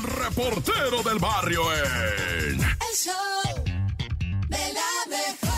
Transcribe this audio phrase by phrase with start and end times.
[0.00, 2.58] El reportero del barrio en...
[2.58, 3.14] El show
[4.48, 5.50] de la mejor.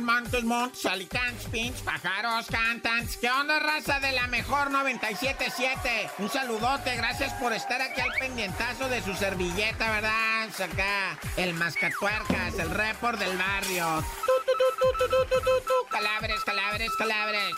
[0.00, 3.18] Montes, montes, alicantes, pinches, pájaros, cantantes.
[3.18, 6.10] ¿Qué onda, raza de la mejor 977?
[6.18, 10.48] Un saludote, gracias por estar aquí al pendientazo de su servilleta, ¿verdad?
[10.58, 14.02] Acá, el mascatuercas, el report del barrio.
[14.24, 14.93] Tu,
[15.90, 17.54] Calabres, calabres, calabres.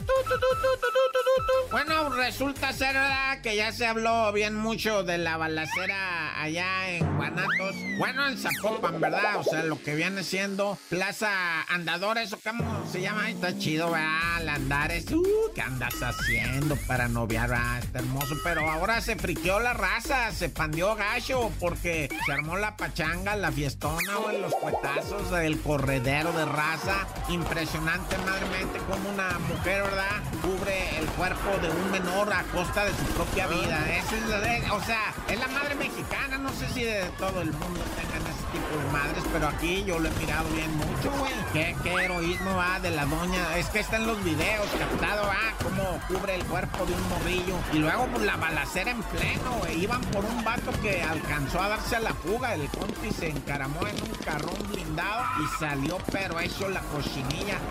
[1.70, 3.40] Bueno, resulta ser, ¿verdad?
[3.40, 7.74] Que ya se habló bien mucho de la balacera allá en Guanatos.
[7.98, 9.36] Bueno, en Zapopan, ¿verdad?
[9.36, 13.30] O sea, lo que viene siendo Plaza Andadores, o cómo se llama.
[13.30, 14.40] Está chido, ¿verdad?
[14.40, 15.10] El Andares.
[15.12, 17.52] Uh, ¿qué andas haciendo para noviar?
[17.52, 18.36] Ah, está hermoso.
[18.44, 23.50] Pero ahora se friqueó la raza, se pandió gacho, porque se armó la pachanga, la
[23.52, 27.06] fiestona, güey, los cuetazos, el corredero de raza.
[27.40, 30.22] Impresionante, madremente, como una mujer, ¿verdad?
[30.40, 33.78] Cubre el cuerpo de un menor a costa de su propia vida.
[33.94, 36.38] Esa es la de- o sea, es la madre mexicana.
[36.38, 39.98] No sé si de todo el mundo tengan ese tipo de madres, pero aquí yo
[39.98, 41.32] lo he mirado bien mucho, güey.
[41.52, 43.56] ¿Qué, qué heroísmo va de la doña?
[43.58, 47.56] Es que está en los videos captado, ah, cómo cubre el cuerpo de un morrillo.
[47.74, 49.82] Y luego, pues la balacera en pleno, güey.
[49.84, 52.54] Iban por un vato que alcanzó a darse a la fuga.
[52.54, 56.80] El compi se encaramó en un carrón blindado y salió, pero hecho la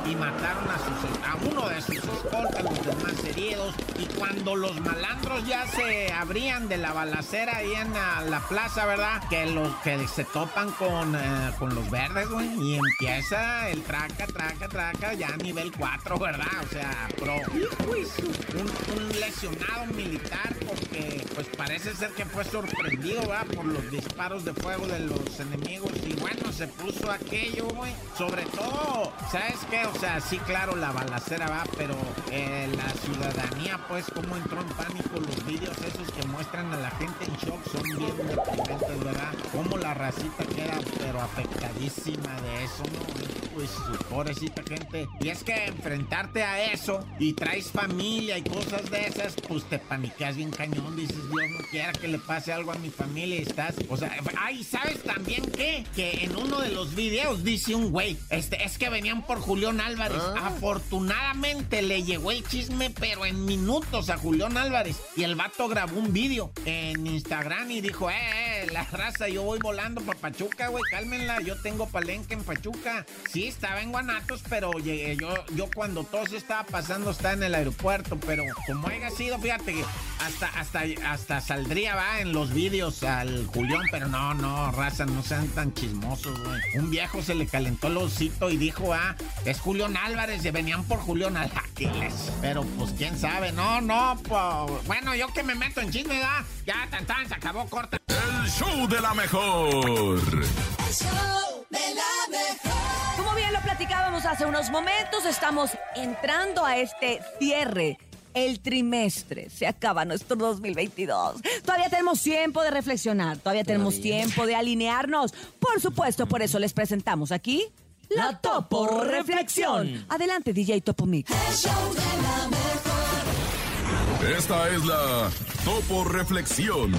[0.05, 3.73] Y mataron a, sus, a uno de sus escoltas, los demás heridos.
[3.97, 8.85] Y cuando los malandros ya se abrían de la balacera ahí en la, la plaza,
[8.85, 9.23] ¿verdad?
[9.29, 12.47] Que los que se topan con, eh, con los verdes, güey.
[12.61, 16.47] Y empieza el traca, traca, traca, ya nivel 4, ¿verdad?
[16.63, 17.35] O sea, pro.
[17.35, 23.47] Un, un lesionado militar porque, pues parece ser que fue sorprendido, ¿verdad?
[23.47, 25.91] Por los disparos de fuego de los enemigos.
[26.05, 27.93] Y bueno, se puso aquello, güey.
[28.17, 29.85] Sobre todo, ¿sabes qué?
[29.85, 31.95] O sea, sí, claro, la balacera va, pero
[32.31, 36.91] eh, la ciudadanía, pues, cómo entró en pánico los vídeos esos que muestran a la
[36.91, 39.33] gente en shock son bien deprimentes, ¿verdad?
[39.51, 43.35] Cómo la racita queda, pero afectadísima de eso, ¿no?
[43.53, 43.69] Pues,
[44.09, 45.07] pobrecita gente.
[45.21, 49.79] Y es que enfrentarte a eso y traes familia y cosas de esas, pues te
[49.79, 50.95] paniqueas bien cañón.
[50.95, 53.75] Dices, Dios no quiera que le pase algo a mi familia y estás.
[53.89, 55.85] O sea, ay, ¿sabes también qué?
[55.95, 59.81] Que en uno de los videos dice un güey, este, es que venían por Julián
[59.81, 60.21] Álvarez.
[60.41, 64.97] Afortunadamente le llegó el chisme, pero en minutos a Julián Álvarez.
[65.15, 69.43] Y el vato grabó un video en Instagram y dijo, eh, eh, la raza, yo
[69.43, 73.05] voy volando para Pachuca, güey, cálmenla, yo tengo palenque en Pachuca.
[73.31, 77.43] Sí, estaba en Guanatos, pero llegué, yo, yo cuando todo se estaba pasando estaba en
[77.43, 79.83] el aeropuerto, pero como haya sido, fíjate,
[80.19, 85.23] hasta, hasta, hasta saldría, va, en los vídeos al Julián, pero no, no, raza, no
[85.23, 86.61] sean tan chismosos, güey.
[86.75, 89.14] Un viejo se le calentó el osito y dijo, ah,
[89.45, 92.31] es Julián Álvarez, y venían por Julián Álvarez.
[92.41, 96.43] Pero pues quién sabe, no, no, pues, bueno, yo que me meto en chisme, ¿verdad?
[96.65, 97.97] ya, tan, tan, se acabó corta.
[98.07, 99.67] El show de la mejor.
[99.67, 103.17] El show de la mejor.
[103.17, 107.97] Como bien lo platicábamos hace unos momentos, estamos entrando a este cierre.
[108.33, 111.41] El trimestre se acaba nuestro 2022.
[111.63, 115.33] Todavía tenemos tiempo de reflexionar, todavía tenemos tiempo de alinearnos.
[115.59, 117.71] Por supuesto, por eso les presentamos aquí
[118.09, 120.05] la Topo Reflexión.
[120.09, 121.31] Adelante, DJ Topo Mix.
[121.31, 124.37] El show de la mejor.
[124.37, 125.29] Esta es la
[125.63, 126.91] Topo Reflexión.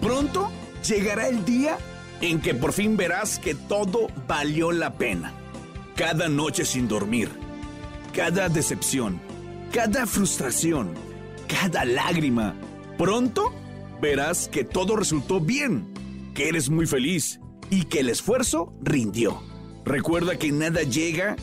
[0.00, 0.50] Pronto
[0.86, 1.78] llegará el día
[2.20, 5.32] en que por fin verás que todo valió la pena.
[5.96, 7.30] Cada noche sin dormir,
[8.12, 9.20] cada decepción,
[9.72, 10.94] cada frustración,
[11.46, 12.54] cada lágrima.
[12.98, 13.52] Pronto
[14.00, 15.92] verás que todo resultó bien,
[16.34, 17.40] que eres muy feliz
[17.70, 19.42] y que el esfuerzo rindió.
[19.84, 21.36] Recuerda que nada llega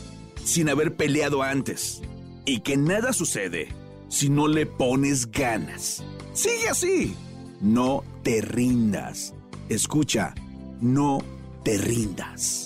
[0.44, 2.02] sin haber peleado antes
[2.46, 3.70] y que nada sucede
[4.10, 6.04] si no le pones ganas.
[6.34, 7.16] Sigue así.
[7.62, 9.34] No te rindas.
[9.70, 10.34] Escucha,
[10.82, 11.20] no
[11.64, 12.66] te rindas.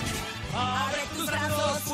[0.53, 1.84] Abre tus brazos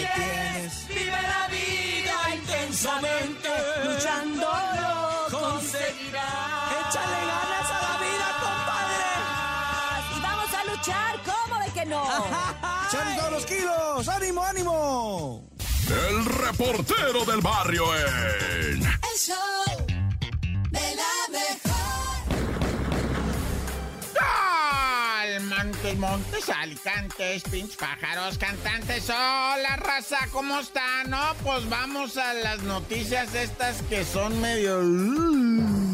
[0.00, 0.88] que, tienes.
[0.88, 3.48] Vive la vida intensamente.
[3.84, 4.46] Luchando
[4.80, 6.72] lo conseguirás.
[6.80, 9.10] Échale ganas a la vida, compadre.
[10.16, 12.02] Y vamos a luchar, ¿cómo de que no?
[12.88, 14.08] ¡Echan todos los kilos!
[14.08, 15.44] ¡Ánimo, ánimo!
[15.88, 18.82] El reportero del barrio en...
[18.82, 19.57] El show
[26.08, 29.10] Montes, alicantes, pinch pájaros, cantantes.
[29.10, 31.10] Hola, raza, ¿cómo están?
[31.10, 35.87] No, pues vamos a las noticias estas que son medio...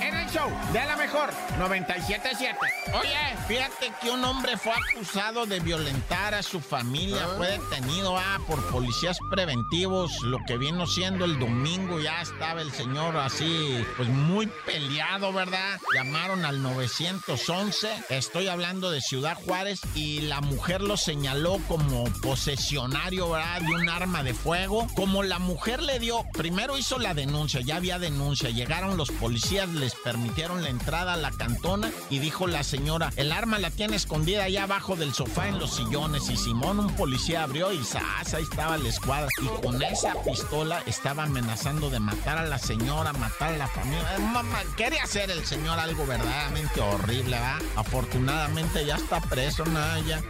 [0.00, 2.58] En el show de la mejor 977.
[3.00, 3.16] Oye,
[3.48, 8.62] fíjate que un hombre fue acusado de violentar a su familia, fue detenido ah, por
[8.70, 14.46] policías preventivos, lo que vino siendo el domingo, ya estaba el señor así, pues muy
[14.66, 15.80] peleado, ¿verdad?
[15.94, 23.30] Llamaron al 911, estoy hablando de Ciudad Juárez, y la mujer lo señaló como posesionario,
[23.30, 23.60] ¿verdad?
[23.60, 24.86] De un arma de fuego.
[24.94, 29.68] Como la mujer le dio, primero hizo la denuncia, ya había denuncia, llegaron los policías,
[29.94, 34.44] permitieron la entrada a la cantona y dijo la señora, el arma la tiene escondida
[34.44, 38.34] allá abajo del sofá en los sillones y Simón, un policía abrió y ¡zas!
[38.34, 43.12] ahí estaba la escuadra y con esa pistola estaba amenazando de matar a la señora,
[43.12, 44.16] matar a la familia.
[44.16, 47.58] Eh, Mamá, quería hacer el señor algo verdaderamente horrible, ¿verdad?
[47.76, 50.22] Afortunadamente ya está preso, Naya.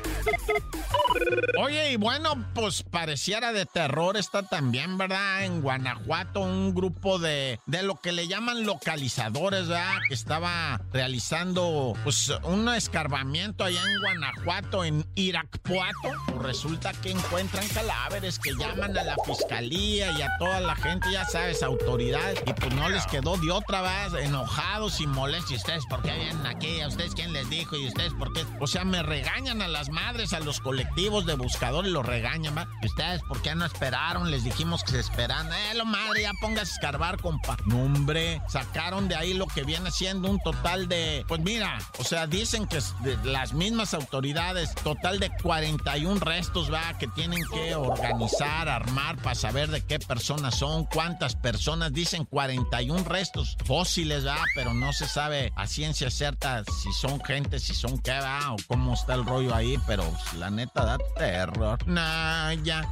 [1.58, 5.44] Oye, y bueno, pues pareciera de terror está también, ¿verdad?
[5.44, 9.98] En Guanajuato, un grupo de, de lo que le llaman localizadores, ¿verdad?
[10.08, 16.12] Que estaba realizando, pues, un escarbamiento allá en Guanajuato, en Iracpuato.
[16.26, 21.10] Pues resulta que encuentran cadáveres que llaman a la fiscalía y a toda la gente,
[21.12, 25.52] ya sabes, autoridades, y pues no les quedó de otra vez, enojados y molestos.
[25.52, 26.81] ¿Y ustedes por qué vienen aquí?
[26.81, 27.76] ¿A ustedes quién les dijo?
[27.76, 28.44] ¿Y ustedes por qué?
[28.60, 32.69] O sea, me regañan a las madres, a los colectivos de buscadores, los regañan, ¿va?
[32.82, 34.31] ¿Y ustedes por qué no esperaron?
[34.31, 35.52] Les dijimos que se esperan.
[35.52, 37.56] Eh, lo madre, ya pongas a escarbar, compa.
[37.66, 42.04] No, hombre, sacaron de ahí lo que viene siendo un total de, pues mira, o
[42.04, 42.78] sea, dicen que
[43.24, 49.70] las mismas autoridades, total de 41 restos, va, que tienen que organizar, armar para saber
[49.70, 55.52] de qué personas son, cuántas personas, dicen 41 restos fósiles, va, pero no se sabe
[55.56, 59.54] a ciencia cierta si son gente, si son qué, va, o cómo está el rollo
[59.54, 60.04] ahí, pero
[60.38, 61.78] la neta da terror.
[61.86, 62.82] Nah, ya.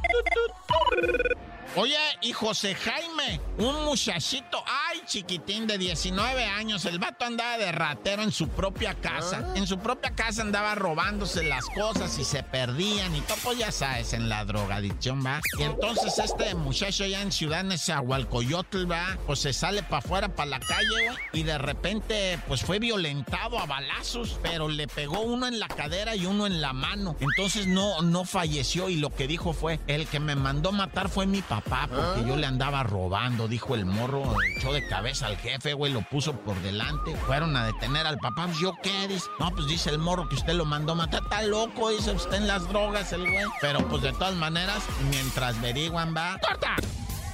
[1.75, 7.71] Oye, y José Jaime, un muchachito, ay, chiquitín de 19 años, el vato andaba de
[7.71, 9.51] ratero en su propia casa.
[9.55, 13.71] En su propia casa andaba robándose las cosas y se perdían y todo, pues ya
[13.73, 15.41] sabes, en la drogadicción, va.
[15.59, 20.51] Y entonces este muchacho ya en Ciudad Nezahualcoyotl, va, pues se sale para afuera, para
[20.51, 25.59] la calle, y de repente, pues fue violentado a balazos, pero le pegó uno en
[25.59, 27.17] la cadera y uno en la mano.
[27.19, 31.25] Entonces no, no falleció y lo que dijo fue, el que me mandó matar fue
[31.25, 34.23] mi papá porque yo le andaba robando, dijo el morro,
[34.57, 37.15] echó de cabeza al jefe, güey, lo puso por delante.
[37.27, 39.07] Fueron a detener al papá, pues, ¿yo qué?
[39.07, 42.37] Dice, no, pues dice el morro que usted lo mandó matar, está loco, dice, usted
[42.37, 43.45] en las drogas, el güey.
[43.61, 46.75] Pero pues de todas maneras, mientras averiguan, va, ¡corta!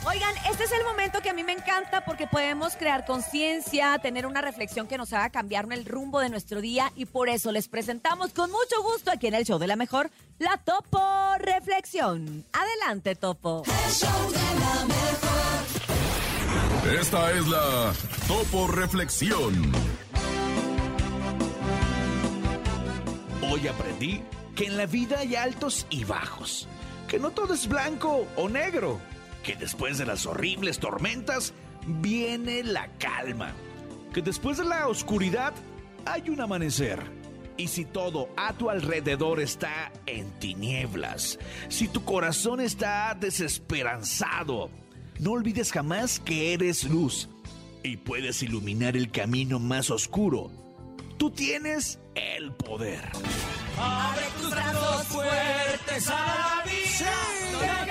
[0.03, 4.25] Oigan, este es el momento que a mí me encanta porque podemos crear conciencia, tener
[4.25, 7.67] una reflexión que nos haga cambiar el rumbo de nuestro día y por eso les
[7.67, 10.09] presentamos con mucho gusto aquí en el show de la mejor
[10.39, 10.99] la Topo
[11.37, 12.45] Reflexión.
[12.51, 13.61] Adelante, Topo.
[13.65, 15.01] El show de la mejor.
[16.99, 17.93] Esta es la
[18.27, 19.71] Topo Reflexión.
[23.51, 24.23] Hoy aprendí
[24.55, 26.67] que en la vida hay altos y bajos,
[27.07, 28.99] que no todo es blanco o negro,
[29.43, 31.53] que después de las horribles tormentas
[31.85, 33.53] viene la calma,
[34.13, 35.53] que después de la oscuridad
[36.05, 36.99] hay un amanecer.
[37.57, 41.37] Y si todo a tu alrededor está en tinieblas,
[41.69, 44.71] si tu corazón está desesperanzado,
[45.19, 47.29] no olvides jamás que eres luz
[47.83, 50.51] y puedes iluminar el camino más oscuro.
[51.17, 53.11] Tú tienes el poder.
[53.77, 57.90] Abre tus brazos fuertes a la vida.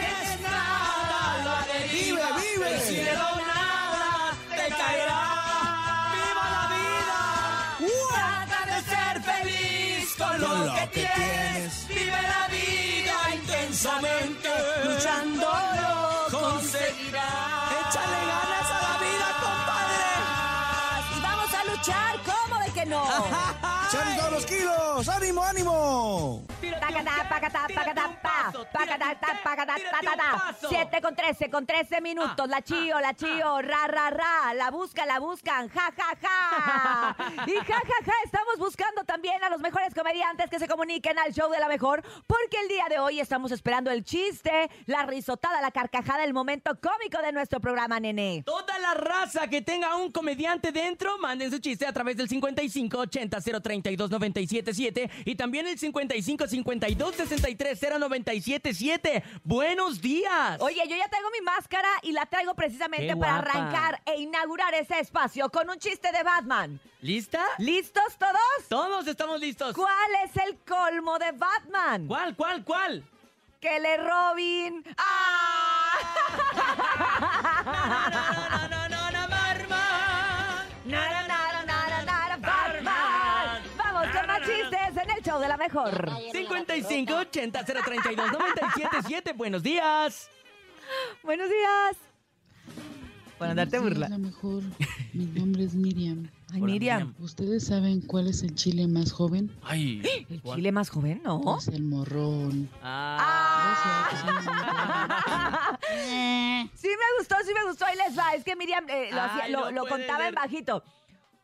[2.60, 2.74] Vive.
[2.74, 5.22] El cielo nada te caerá.
[6.12, 7.20] ¡Viva la vida!
[8.12, 11.88] Trata de ser feliz con lo, que, tienes.
[11.88, 14.50] Vive la vida intensamente.
[14.84, 17.72] Luchándolo conseguirás.
[17.80, 20.10] Échale ganas a la vida, compadre.
[21.16, 23.04] Y vamos a luchar, ¿cómo de que no?
[23.88, 25.08] ¡Echan todos los kilos!
[25.08, 26.49] ¡Ánimo, ánimo!
[26.78, 28.52] Pacatá, pacatá, pacatá, pa.
[28.72, 30.56] Pacatá, ta, pacatá, ta, ta, ta.
[30.68, 32.48] Siete con 13, con 13 minutos.
[32.48, 34.54] La chío, la chío, ra, ra, ra.
[34.54, 37.16] La busca, la buscan, ja, ja, ja.
[37.46, 41.32] Y ja, ja, ja, estamos buscando también a los mejores comediantes que se comuniquen al
[41.32, 42.02] show de la mejor.
[42.26, 46.78] Porque el día de hoy estamos esperando el chiste, la risotada, la carcajada, el momento
[46.80, 48.42] cómico de nuestro programa, nene.
[48.44, 55.10] Toda la raza que tenga un comediante dentro, manden su chiste a través del 5580-032-977
[55.24, 55.78] y también el
[56.64, 59.22] 5552-630977.
[59.44, 60.60] ¡Buenos días!
[60.60, 65.00] Oye, yo ya traigo mi máscara y la traigo precisamente para arrancar e inaugurar ese
[65.00, 66.78] espacio con un chiste de Batman.
[67.00, 67.42] ¿Lista?
[67.58, 68.68] ¿Listos todos?
[68.68, 69.74] Todos estamos listos.
[69.74, 72.06] ¿Cuál es el colmo de Batman?
[72.06, 73.02] ¿Cuál, cuál, cuál?
[73.60, 74.82] Que le Robin.
[74.96, 75.90] ¡Ah!
[78.44, 79.00] No, no, no,
[82.40, 83.62] Batman.
[83.76, 84.79] Vamos con más chistes
[85.30, 86.10] show de la mejor.
[86.32, 89.32] 5580-032-977.
[89.36, 90.28] Buenos días.
[91.22, 91.96] Buenos días.
[93.38, 94.62] Para Buenos días, la mejor.
[95.14, 96.28] Mi nombre es Miriam.
[96.52, 97.14] Ay, Hola, Miriam.
[97.20, 99.50] ¿Ustedes saben cuál es el chile más joven?
[99.62, 100.02] Ay.
[100.28, 101.56] ¿El chile más joven, no?
[101.58, 102.68] Es el morrón.
[102.82, 104.18] Ah.
[106.74, 107.86] Sí me gustó, sí me gustó.
[107.86, 108.34] Ahí les va.
[108.34, 109.48] Es que Miriam eh, lo, hacía-
[109.88, 110.82] contaba en bajito.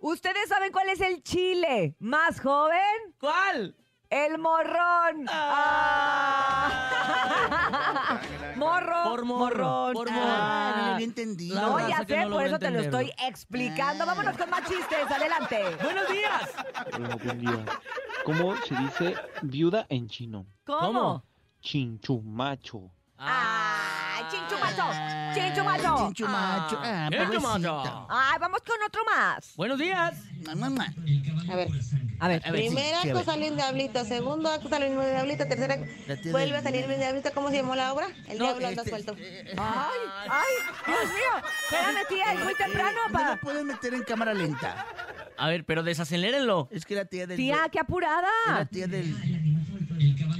[0.06, 2.78] ¿Ustedes saben cuál es el chile más joven?
[3.18, 3.75] ¿Cuál?
[4.08, 5.26] El morrón.
[5.28, 6.70] Ah.
[8.56, 9.02] Morro.
[9.02, 9.92] Por morro, morrón.
[9.94, 10.12] por Ah.
[10.12, 10.28] morro.
[10.30, 11.56] Ah, no lo había entendido.
[11.56, 14.06] La No, ya que sé, no por eso te lo estoy explicando.
[14.06, 15.10] Vámonos con más chistes.
[15.10, 15.75] Adelante.
[15.82, 16.52] Buenos días.
[16.94, 17.64] Hola, buen día.
[18.25, 20.46] ¿Cómo se dice viuda en chino?
[20.64, 20.80] ¿Cómo?
[20.80, 21.25] ¿Cómo?
[21.60, 22.92] Chinchumacho.
[23.18, 23.95] ¡Ay,
[24.30, 24.85] chinchumacho!
[25.35, 25.97] ¡Chinchumacho!
[26.06, 26.78] Chinchumacho.
[26.83, 27.42] Ah, ¡Qué pobrecito.
[27.42, 28.06] tomato!
[28.11, 29.52] ¡Ay, vamos con otro más!
[29.56, 30.14] Buenos días.
[30.56, 30.87] Mamá.
[31.50, 31.68] A ver,
[32.18, 32.42] A ver.
[32.47, 33.25] A ver, primer sí, a acto ver.
[33.25, 36.97] sale un diablito, segundo acto sale un diablito, tercer acto La vuelve a salir un
[36.97, 37.30] diablito.
[37.35, 38.06] ¿Cómo se llamó la obra?
[38.28, 39.14] El No, diablo anda este, suelto.
[39.18, 40.00] eh, ¡Ay!
[40.30, 40.54] ¡Ay!
[40.87, 41.49] ¡Dios mío!
[41.64, 43.35] Espérame, tía, es muy temprano No para...
[43.35, 44.87] lo puedes meter en cámara lenta.
[45.37, 46.68] A ver, pero desacelérenlo.
[46.71, 47.37] Es que la tía del...
[47.37, 48.64] Tía, qué La apurada.
[48.71, 49.14] tía del...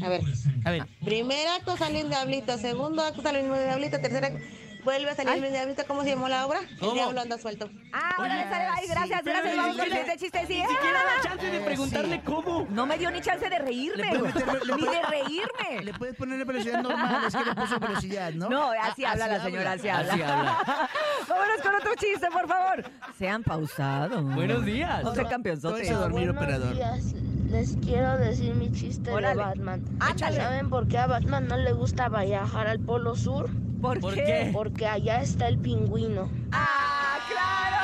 [0.04, 0.20] A ver,
[0.64, 0.86] A ver.
[1.04, 4.38] primer acto sale un diablito, segundo acto sale un diablito, tercer acto
[4.84, 5.40] vuelve a salir Ay.
[5.42, 5.82] un diablito.
[5.88, 6.60] ¿Cómo se llamó la obra?
[6.78, 6.92] ¿Cómo?
[6.92, 7.68] El diablo anda suelto.
[7.92, 8.64] Ah, ahora le sale.
[8.72, 9.56] Ay, gracias, Pero gracias.
[9.56, 10.38] Vamos con siguiente chiste.
[10.46, 10.54] Sí.
[10.62, 12.66] Ni siquiera da chance de preguntarle cómo.
[12.70, 14.04] No me dio ni chance de reírme.
[14.12, 15.82] Le Ni de reírme.
[15.84, 18.48] Le puedes poner velocidad normal, es que le puso velocidad, ¿no?
[18.48, 20.12] No, así Ah, habla la señora, así habla.
[20.12, 20.58] Así habla.
[21.28, 22.84] Vámonos con otro chiste, por favor.
[23.18, 24.22] Sean pausados.
[24.36, 25.02] Buenos días.
[25.02, 25.82] No sé, campeonzote.
[25.88, 26.75] Todo dormir Buenos operador.
[26.76, 27.12] días.
[27.50, 29.38] Les quiero decir mi chiste Órale.
[29.40, 29.84] de Batman.
[30.00, 30.36] Ándale.
[30.36, 33.48] ¿Saben por qué a Batman no le gusta viajar al Polo Sur?
[33.80, 34.50] ¿Por, ¿Por qué?
[34.52, 36.28] Porque allá está el pingüino.
[36.50, 37.76] ¡Ah, claro!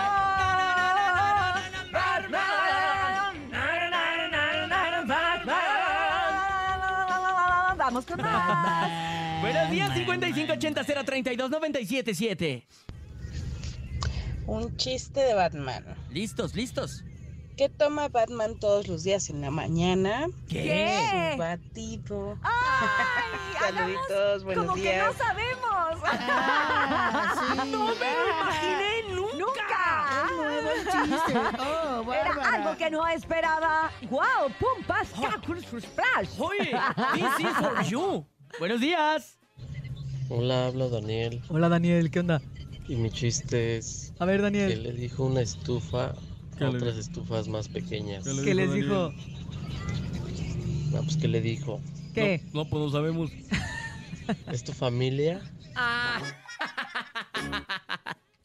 [1.92, 2.40] Batman.
[7.78, 8.90] Vamos con más.
[9.42, 12.64] Buenos días, 5580-032-977.
[14.46, 15.84] Un chiste de Batman.
[16.10, 17.04] Listos, listos.
[17.56, 20.26] ¿Qué toma Batman todos los días en la mañana?
[20.48, 21.34] ¿Qué?
[21.38, 22.38] Batido.
[22.42, 23.32] Ay,
[23.74, 25.06] Saluditos, buenos como que días.
[25.06, 26.02] no sabemos.
[26.04, 27.56] Ah, sí.
[27.70, 30.28] no me lo imaginé nunca.
[30.90, 31.38] Chiste.
[32.04, 33.90] Oh, Era algo que no esperaba.
[34.10, 34.50] ¡Wow!
[34.58, 34.84] ¡Pum!
[34.86, 35.08] ¡Pas!
[35.20, 35.64] ¡Cacus!
[35.64, 36.38] ¡Splash!
[36.38, 36.74] Oye,
[37.14, 38.26] this is for you.
[38.58, 39.38] Buenos días.
[40.28, 41.42] Hola, hablo Daniel.
[41.48, 42.40] Hola Daniel, ¿qué onda?
[42.88, 46.96] Y mi chiste es A ver que Daniel, le dijo una estufa ¿Qué a otras
[46.96, 48.24] estufas más pequeñas.
[48.44, 49.12] ¿qué les dijo?
[50.94, 51.80] Ah, pues, ¿qué le dijo?
[52.14, 52.42] ¿Qué?
[52.52, 53.30] No, pues no sabemos.
[54.52, 55.40] ¿Es tu familia?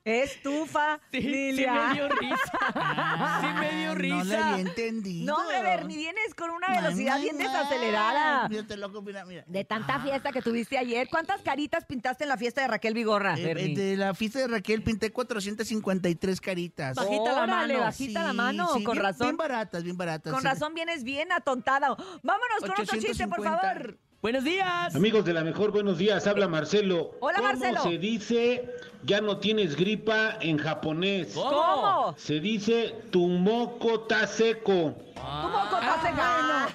[0.07, 1.73] Estufa, Sí, sí Lilia.
[1.73, 3.39] me dio risa.
[3.41, 4.49] Sí me dio No le risa.
[4.51, 5.25] había entendido.
[5.35, 8.47] No, hombre, Bernie, vienes con una velocidad bien desacelerada.
[8.47, 9.43] Mira, te loco, mira, mira.
[9.47, 13.37] De tanta fiesta que tuviste ayer, ¿cuántas caritas pintaste en la fiesta de Raquel Vigorra,
[13.37, 13.75] Eh, Bernie?
[13.75, 16.95] de la fiesta de Raquel pinté 453 caritas.
[16.95, 17.79] Bajita la mano.
[17.79, 19.27] bajita la Sí, mano, sí, con bien- razón.
[19.27, 20.31] Bien baratas, bien baratas.
[20.31, 20.47] Con sí.
[20.47, 21.89] razón vienes bien atontada.
[22.23, 23.61] Vámonos con otro chiste, por 850.
[23.61, 23.97] favor.
[24.21, 24.95] Buenos días.
[24.95, 26.25] Amigos de la mejor, buenos días.
[26.25, 27.11] Habla Marcelo.
[27.19, 27.83] Hola, ¿Cómo Marcelo.
[27.83, 28.69] se dice
[29.03, 31.33] ya no tienes gripa en japonés?
[31.35, 32.15] ¿Cómo?
[32.17, 34.95] Se dice tu moco ta seco.
[35.13, 36.67] Tu moco está seca.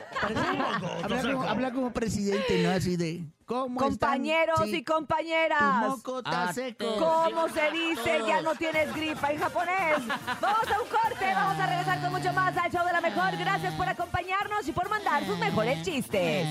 [1.02, 2.70] Habla como, habla como presidente, ¿no?
[2.70, 3.24] Así de.
[3.44, 4.70] ¿Cómo Compañeros están?
[4.70, 4.76] Sí.
[4.76, 5.58] y compañeras.
[5.58, 6.86] Tu moco está A seco.
[6.96, 8.20] ¿Cómo se dice?
[8.26, 9.98] Ya no tienes gripa en japonés.
[10.40, 13.36] Vamos a un corte, vamos a regresar con mucho más al show de la mejor.
[13.36, 16.46] Gracias por acompañarnos y por mandar sus mejores chistes.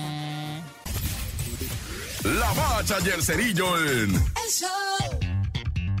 [2.24, 4.68] La bacha y el cerillo en El show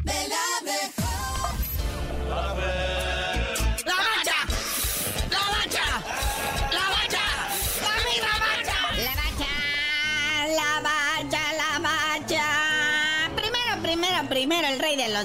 [0.04, 1.52] de la mejor.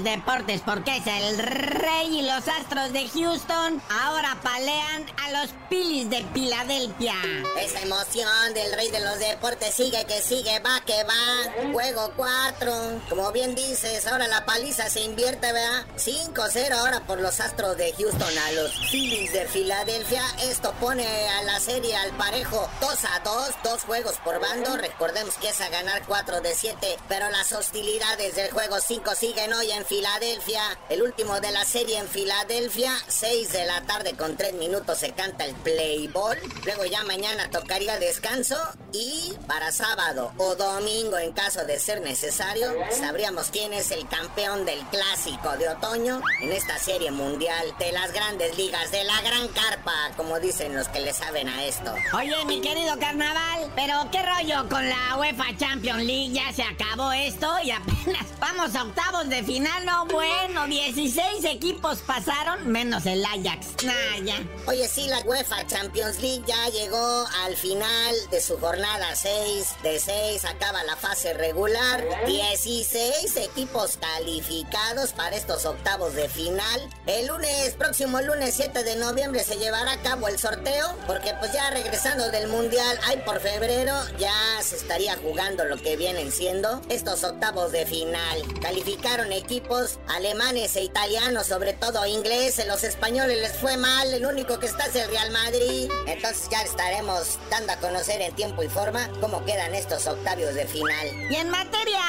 [0.02, 6.10] Deportes porque es el rey y los Astros de Houston ahora palean a los Phillies
[6.10, 7.14] de Filadelfia.
[7.60, 11.72] Esa emoción del rey de los deportes sigue que sigue, va que va.
[11.72, 12.72] Juego 4.
[13.08, 15.86] Como bien dices, ahora la paliza se invierte, ¿verdad?
[15.96, 20.22] 5-0 ahora por los Astros de Houston a los Phillies de Filadelfia.
[20.44, 24.76] Esto pone a la serie al parejo 2 a 2, dos juegos por bando.
[24.76, 29.52] Recordemos que es a ganar 4 de 7, pero las hostilidades del juego 5 siguen
[29.52, 30.62] hoy en Filadelfia.
[30.90, 35.12] El último de la serie en Filadelfia, 6 de la tarde con 3 minutos se
[35.12, 36.36] canta el play ball.
[36.66, 38.56] Luego ya mañana tocaría descanso
[38.92, 44.66] y para sábado o domingo en caso de ser necesario, sabríamos quién es el campeón
[44.66, 49.48] del clásico de otoño en esta serie mundial de las grandes ligas, de la gran
[49.48, 51.94] carpa, como dicen los que le saben a esto.
[52.14, 56.32] Oye, mi querido carnaval, pero ¿qué rollo con la UEFA Champions League?
[56.32, 61.98] Ya se acabó esto y apenas vamos a octavos de final, no bueno, 16 equipos
[61.98, 63.84] pasaron, menos el Ajax.
[63.84, 64.36] Nah, ya.
[64.66, 69.76] Oye, sí, la UEFA Champions League ya llegó al final de su jornada 6.
[69.82, 72.04] De 6 acaba la fase regular.
[72.26, 76.88] 16 equipos calificados para estos octavos de final.
[77.06, 80.96] El lunes, próximo lunes 7 de noviembre, se llevará a cabo el sorteo.
[81.06, 84.32] Porque pues ya regresando del Mundial, hay por febrero, ya
[84.62, 88.42] se estaría jugando lo que vienen siendo estos octavos de final.
[88.60, 89.67] Calificaron equipos
[90.08, 92.66] alemanes e italianos, sobre todo ingleses.
[92.66, 94.12] Los españoles les fue mal.
[94.12, 95.90] El único que está es el Real Madrid.
[96.06, 100.66] Entonces ya estaremos dando a conocer en tiempo y forma cómo quedan estos octavios de
[100.66, 101.06] final.
[101.30, 102.00] Y en materia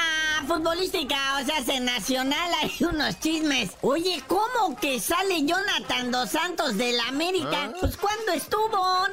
[0.46, 3.70] futbolística, o sea, en nacional hay unos chismes.
[3.82, 7.72] Oye, ¿cómo que sale Jonathan Dos Santos del América?
[7.80, 9.06] Pues cuando estuvo,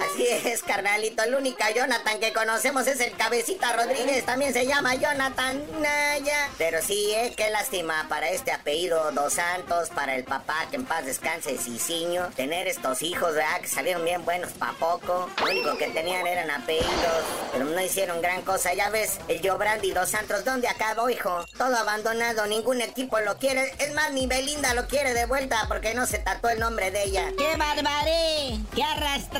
[0.00, 1.22] Así es, carnalito.
[1.22, 4.24] El único Jonathan que conocemos es el Cabecita Rodríguez.
[4.24, 6.50] También se llama Jonathan Naya.
[6.58, 10.84] Pero sí, eh, qué lástima para este apellido Dos Santos, para el papá, que en
[10.84, 12.28] paz descanse, Cicinho.
[12.36, 13.60] Tener estos hijos, ¿verdad?
[13.60, 15.28] Que salieron bien buenos pa' poco.
[15.38, 18.74] Lo único que tenían eran apellidos, pero no hicieron gran cosa.
[18.74, 21.44] Ya ves, el Brandy Dos Santos, ¿dónde acabó, hijo?
[21.56, 23.74] Todo abandonado, ningún equipo lo quiere.
[23.78, 27.04] Es más, ni Belinda lo quiere de vuelta porque no se tatuó el nombre de
[27.04, 27.32] ella.
[27.36, 28.58] ¡Qué barbaré!
[28.74, 28.84] ¡Qué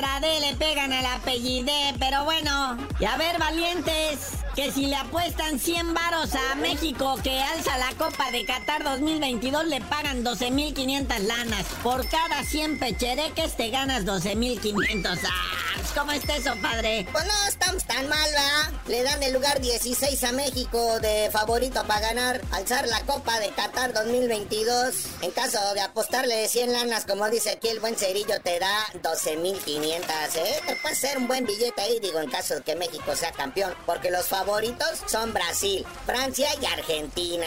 [0.01, 1.93] le pegan al apellidé!
[1.99, 7.41] Pero bueno, y a ver, valientes, que si le apuestan 100 varos a México que
[7.41, 11.65] alza la Copa de Qatar 2022, le pagan 12.500 lanas.
[11.83, 15.19] Por cada 100 pechereques te ganas 12.500.
[15.25, 15.65] ¡Ah!
[15.95, 17.07] ¿Cómo está eso, padre?
[17.09, 18.81] Pues no estamos tan mal, ¿verdad?
[18.87, 23.47] Le dan el lugar 16 a México de favorito para ganar, alzar la Copa de
[23.51, 24.93] Qatar 2022.
[25.21, 29.84] En caso de apostarle 100 lanas, como dice aquí el buen cerillo, te da 12.500,
[29.93, 30.61] ¿eh?
[30.65, 33.73] Te puede ser un buen billete ahí, digo, en caso de que México sea campeón.
[33.85, 37.45] Porque los favoritos son Brasil, Francia y Argentina.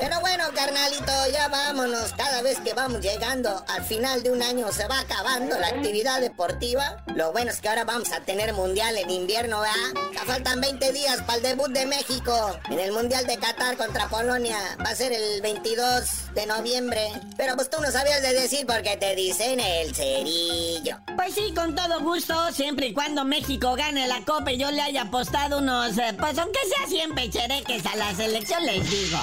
[0.00, 2.12] Pero bueno, carnalito, ya vámonos.
[2.16, 6.20] Cada vez que vamos llegando al final de un año se va acabando la actividad
[6.20, 7.02] deportiva.
[7.14, 10.02] Lo bueno es que ahora vamos a tener mundial en invierno, ¿verdad?
[10.14, 14.08] Ya faltan 20 días para el debut de México en el mundial de Qatar contra
[14.08, 14.58] Polonia.
[14.80, 17.10] Va a ser el 22 de noviembre.
[17.36, 20.98] Pero pues tú no sabías de decir porque te dicen el cerillo.
[21.16, 25.02] Pues sí, todo gusto, siempre y cuando México gane la copa y yo le haya
[25.02, 29.18] apostado unos, eh, pues aunque sea 100 pechereques a la selección, les digo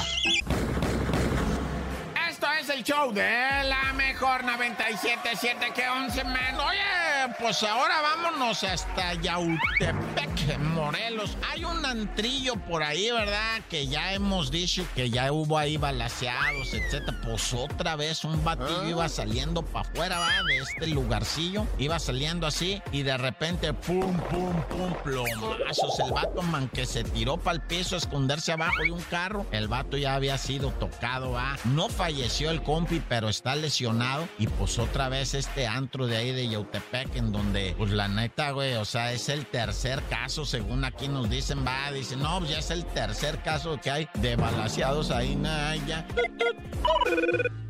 [2.59, 6.65] es el show de la mejor 97.7 que 11 menos.
[6.65, 11.37] Oye, pues ahora vámonos hasta Yautepec, Morelos.
[11.51, 13.61] Hay un antrillo por ahí, ¿verdad?
[13.69, 17.19] Que ya hemos dicho que ya hubo ahí balaseados, etcétera.
[17.23, 20.45] Pues otra vez un batillo iba saliendo para afuera, ¿verdad?
[20.47, 21.67] De este lugarcillo.
[21.77, 25.99] Iba saliendo así y de repente, pum, pum, pum, plomazos.
[25.99, 29.45] El vato, man, que se tiró para el piso a esconderse abajo de un carro.
[29.51, 31.55] El vato ya había sido tocado, ¿ah?
[31.65, 34.27] No falleció el compi, pero está lesionado.
[34.39, 38.51] Y pues otra vez este antro de ahí de Yautepec, en donde, pues la neta,
[38.51, 42.51] güey, o sea, es el tercer caso, según aquí nos dicen, va, dicen, no, pues
[42.51, 46.05] ya es el tercer caso que hay de balaseados ahí, nada, ya.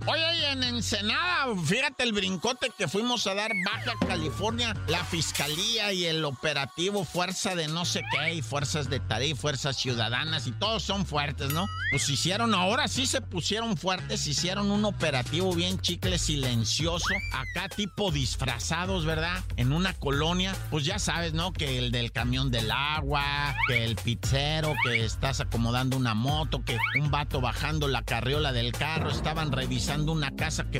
[0.07, 6.05] Oye, en Ensenada, fíjate el brincote que fuimos a dar Baja California, la fiscalía y
[6.05, 10.81] el operativo Fuerza de no sé qué, y fuerzas de tarea fuerzas ciudadanas, y todos
[10.81, 11.67] son fuertes, ¿no?
[11.91, 18.09] Pues hicieron, ahora sí se pusieron fuertes, hicieron un operativo bien chicle, silencioso, acá tipo
[18.11, 19.43] disfrazados, ¿verdad?
[19.55, 21.53] En una colonia, pues ya sabes, ¿no?
[21.53, 26.79] Que el del camión del agua, que el pizzero, que estás acomodando una moto, que
[26.99, 30.79] un vato bajando la carriola del carro, estaban revisando una casa que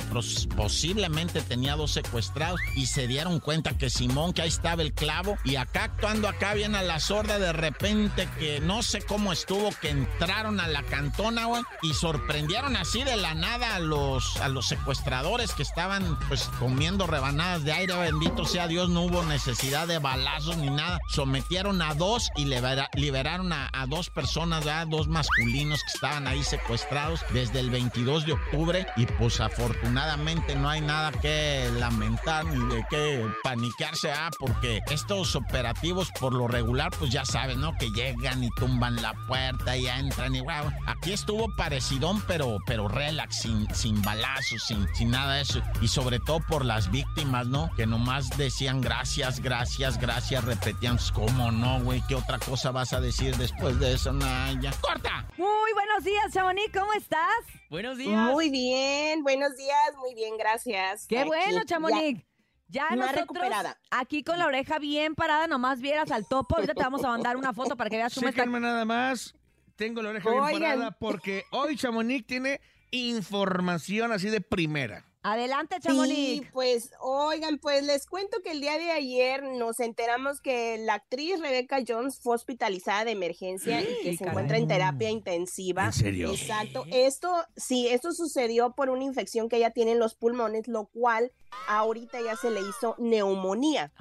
[0.56, 5.36] posiblemente tenía dos secuestrados y se dieron cuenta que Simón, que ahí estaba el clavo,
[5.44, 9.70] y acá actuando acá bien a la sorda, de repente que no sé cómo estuvo,
[9.80, 11.42] que entraron a la cantona,
[11.82, 17.06] y sorprendieron así de la nada a los, a los secuestradores que estaban pues comiendo
[17.06, 21.94] rebanadas de aire, bendito sea Dios, no hubo necesidad de balazos ni nada, sometieron a
[21.94, 27.70] dos y libera- liberaron a, dos personas, dos masculinos que estaban ahí secuestrados desde el
[27.70, 34.30] 22 de octubre pues afortunadamente no hay nada que lamentar ni de qué paniquearse, ¿ah?
[34.38, 37.76] porque estos operativos por lo regular pues ya saben, ¿no?
[37.76, 40.72] Que llegan y tumban la puerta y entran y wow.
[40.86, 45.88] Aquí estuvo parecidón pero, pero relax, sin, sin balazos, sin, sin nada de eso y
[45.88, 47.70] sobre todo por las víctimas, ¿no?
[47.76, 52.02] Que nomás decían gracias, gracias, gracias, repetían, pues, ¿cómo no, güey?
[52.08, 54.12] ¿Qué otra cosa vas a decir después de eso?
[54.80, 55.26] ¡Corta!
[55.36, 57.61] Muy buenos días, Chamonix, ¿cómo estás?
[57.72, 61.06] Buenos Muy bien, buenos días, muy bien, gracias.
[61.06, 62.22] Qué Aquí, bueno, ya- Chamonix.
[62.68, 63.78] Ya, Más nosotros recuperada.
[63.90, 66.56] aquí con la oreja bien parada, nomás vieras al topo.
[66.56, 68.44] Ahorita te vamos a mandar una foto para que veas cómo está.
[68.44, 69.34] Nada más.
[69.74, 75.06] Tengo la oreja bien parada porque hoy Chamonix tiene información así de primera.
[75.24, 76.50] Adelante, Sí, Chamonix.
[76.52, 81.38] pues, oigan, pues les cuento que el día de ayer nos enteramos que la actriz
[81.40, 84.30] Rebecca Jones fue hospitalizada de emergencia y que se caray.
[84.30, 85.86] encuentra en terapia intensiva.
[85.86, 86.32] ¿En serio?
[86.32, 86.84] Exacto.
[86.90, 91.30] Esto, sí, esto sucedió por una infección que ella tiene en los pulmones, lo cual
[91.68, 93.92] ahorita ya se le hizo neumonía.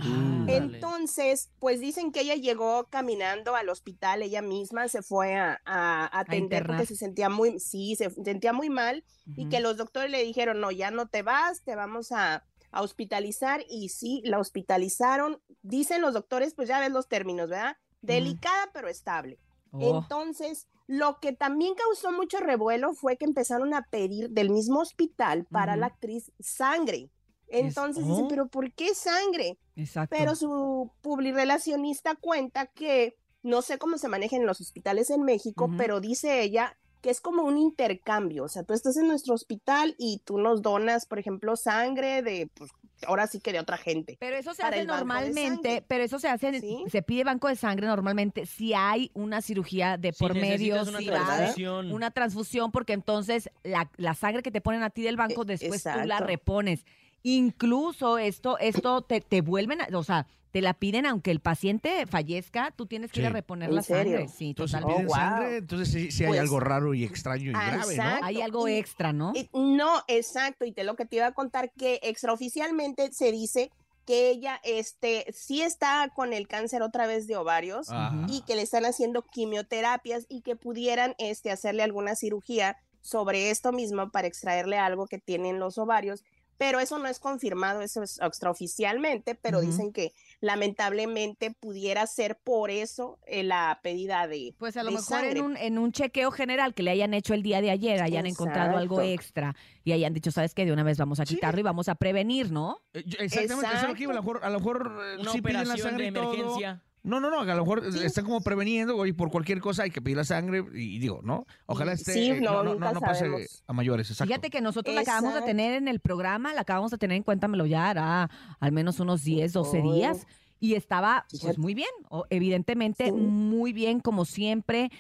[0.48, 6.20] Entonces, pues dicen que ella llegó caminando al hospital, ella misma se fue a, a
[6.20, 9.04] atender porque se sentía muy, sí, se sentía muy mal
[9.36, 12.82] y que los doctores le dijeron, no, ya no te vas, te vamos a, a
[12.82, 15.42] hospitalizar y sí, la hospitalizaron.
[15.62, 17.78] Dicen los doctores, pues ya ves los términos, ¿verdad?
[18.02, 19.40] Delicada pero estable.
[19.72, 20.00] Oh.
[20.00, 25.46] Entonces, lo que también causó mucho revuelo fue que empezaron a pedir del mismo hospital
[25.46, 27.10] para la actriz sangre.
[27.52, 28.28] Entonces dicen, oh.
[28.28, 29.58] pero ¿por qué sangre?
[29.76, 30.16] Exacto.
[30.18, 35.70] Pero su publirelacionista cuenta que no sé cómo se manejan en los hospitales en México,
[35.78, 39.96] pero dice ella que es como un intercambio, o sea, tú estás en nuestro hospital
[39.98, 42.70] y tú nos donas, por ejemplo, sangre de, pues,
[43.08, 44.18] ahora sí que de otra gente.
[44.20, 48.46] Pero eso se hace normalmente, pero eso se hace, se pide banco de sangre normalmente
[48.46, 51.92] si hay una cirugía de por medio, una si va- transfusión.
[51.92, 55.82] una transfusión, porque entonces la, la sangre que te ponen a ti del banco, después
[55.82, 56.86] tú la E, repones.
[57.24, 62.06] Incluso esto, esto te, te vuelven, a- o sea, te la piden aunque el paciente
[62.08, 64.28] fallezca, tú tienes que ir a reponer ¿En la sangre.
[64.28, 65.04] Sí, Entonces, si totalmente.
[65.04, 68.20] piden sangre, entonces sí, sí hay Pues- algo raro y extraño y grave, exacto.
[68.22, 68.26] ¿no?
[68.28, 69.32] Hay algo Y- extra, ¿no?
[69.34, 73.72] y- no, exacto, y te lo que te iba a contar que extraoficialmente se dice
[74.06, 78.26] que ella este sí está con el cáncer otra vez de ovarios Ajá.
[78.28, 83.72] y que le están haciendo quimioterapias y que pudieran este hacerle alguna cirugía sobre esto
[83.72, 86.24] mismo para extraerle algo que tiene en los ovarios,
[86.62, 92.70] pero eso no es confirmado, eso es extraoficialmente, pero dicen que lamentablemente pudiera ser por
[92.70, 95.40] eso eh, la pedida de Pues a lo mejor sangre.
[95.40, 98.28] en un, en un chequeo general que le hayan hecho el día de ayer, hayan
[98.28, 100.64] encontrado algo extra y hayan dicho, ¿sabes qué?
[100.66, 102.78] De una vez vamos a quitarlo y vamos a prevenir, ¿no?
[102.94, 104.12] Eh, Exactamente, eso es lo que iba.
[104.12, 106.60] A lo mejor, a lo mejor eh, Una sí piden la operación sangre de todo.
[107.04, 110.02] No, no, no, a lo mejor están como preveniendo, oye, por cualquier cosa hay que
[110.02, 111.46] pedir la sangre y, digo, ¿no?
[111.66, 113.26] Ojalá esté, Sí, eh, no, no, no, no pase
[113.66, 114.28] a mayores, exacto.
[114.30, 117.24] Fíjate que nosotros la acabamos de tener en el programa, la acabamos de tener en
[117.24, 119.94] Cuéntamelo ya, hará al menos unos 10, 12 Oh.
[119.94, 120.28] días.
[120.60, 123.12] Y estaba, pues, muy bien, o- evidentemente, Sí.
[123.12, 124.92] muy bien, como siempre.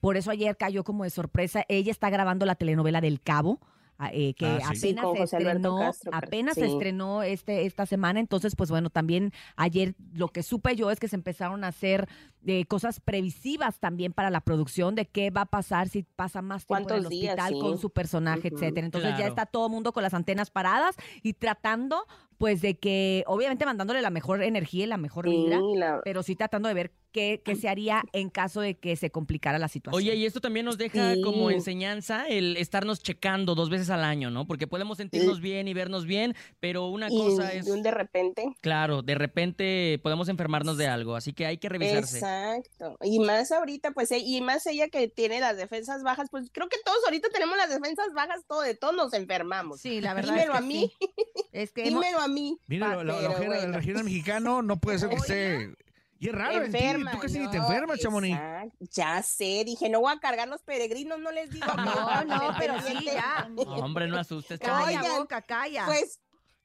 [0.00, 1.64] Por eso ayer cayó como de sorpresa.
[1.68, 3.60] Ella está grabando la telenovela del Cabo.
[4.12, 4.88] Eh, que Ah, sí.
[4.90, 6.72] apenas Sí, se estrenó, Castro, apenas se Sí.
[6.72, 11.08] estrenó este, esta semana, entonces pues bueno, también ayer lo que supe yo es que
[11.08, 12.08] se empezaron a hacer
[12.46, 16.66] eh, cosas previsivas también para la producción de qué va a pasar si pasa más
[16.66, 17.58] tiempo en el hospital Sí.
[17.60, 18.56] con su personaje, Ujú.
[18.56, 18.84] etcétera.
[18.86, 22.04] Entonces ya está todo el mundo con las antenas paradas y tratando
[22.38, 26.22] pues de que, obviamente mandándole la mejor energía y la mejor vibra, Sí, la- pero
[26.22, 29.68] sí tratando de ver qué, qué se haría en caso de que se complicara la
[29.68, 29.96] situación.
[29.96, 31.22] Oye, y esto también nos deja Sí.
[31.22, 34.48] como enseñanza el estarnos checando dos veces al año, ¿no?
[34.48, 37.92] Porque podemos sentirnos bien y vernos bien, pero una y cosa de es, un de
[37.92, 38.44] repente.
[38.60, 42.18] claro, de repente podemos enfermarnos de algo, así que hay que revisarse.
[42.18, 42.96] Exacto.
[43.02, 46.68] Y más ahorita, pues, eh, y más ella que tiene las defensas bajas, pues creo
[46.68, 49.80] que todos ahorita tenemos las defensas bajas, todo de todos nos enfermamos.
[49.80, 51.08] Sí, la verdad Dímelo es a mí, sí.
[51.52, 52.58] Es que hemos- dímelo a mí.
[52.66, 53.76] Mira, la, la- ojera del bueno.
[53.76, 55.74] regional mexicano no puede ser que esté...
[56.18, 58.38] Y es raro en ti, Enferma, tú casi ni te no, enfermas, Chamonix.
[58.92, 61.66] Ya sé, dije, no voy a cargar los peregrinos, no les digo.
[61.66, 63.46] No, no, pero sí, ya.
[63.66, 64.88] Hombre, no asustes, Calla chaval.
[65.04, 65.84] Oigan, boca, calla.
[65.84, 66.20] Pues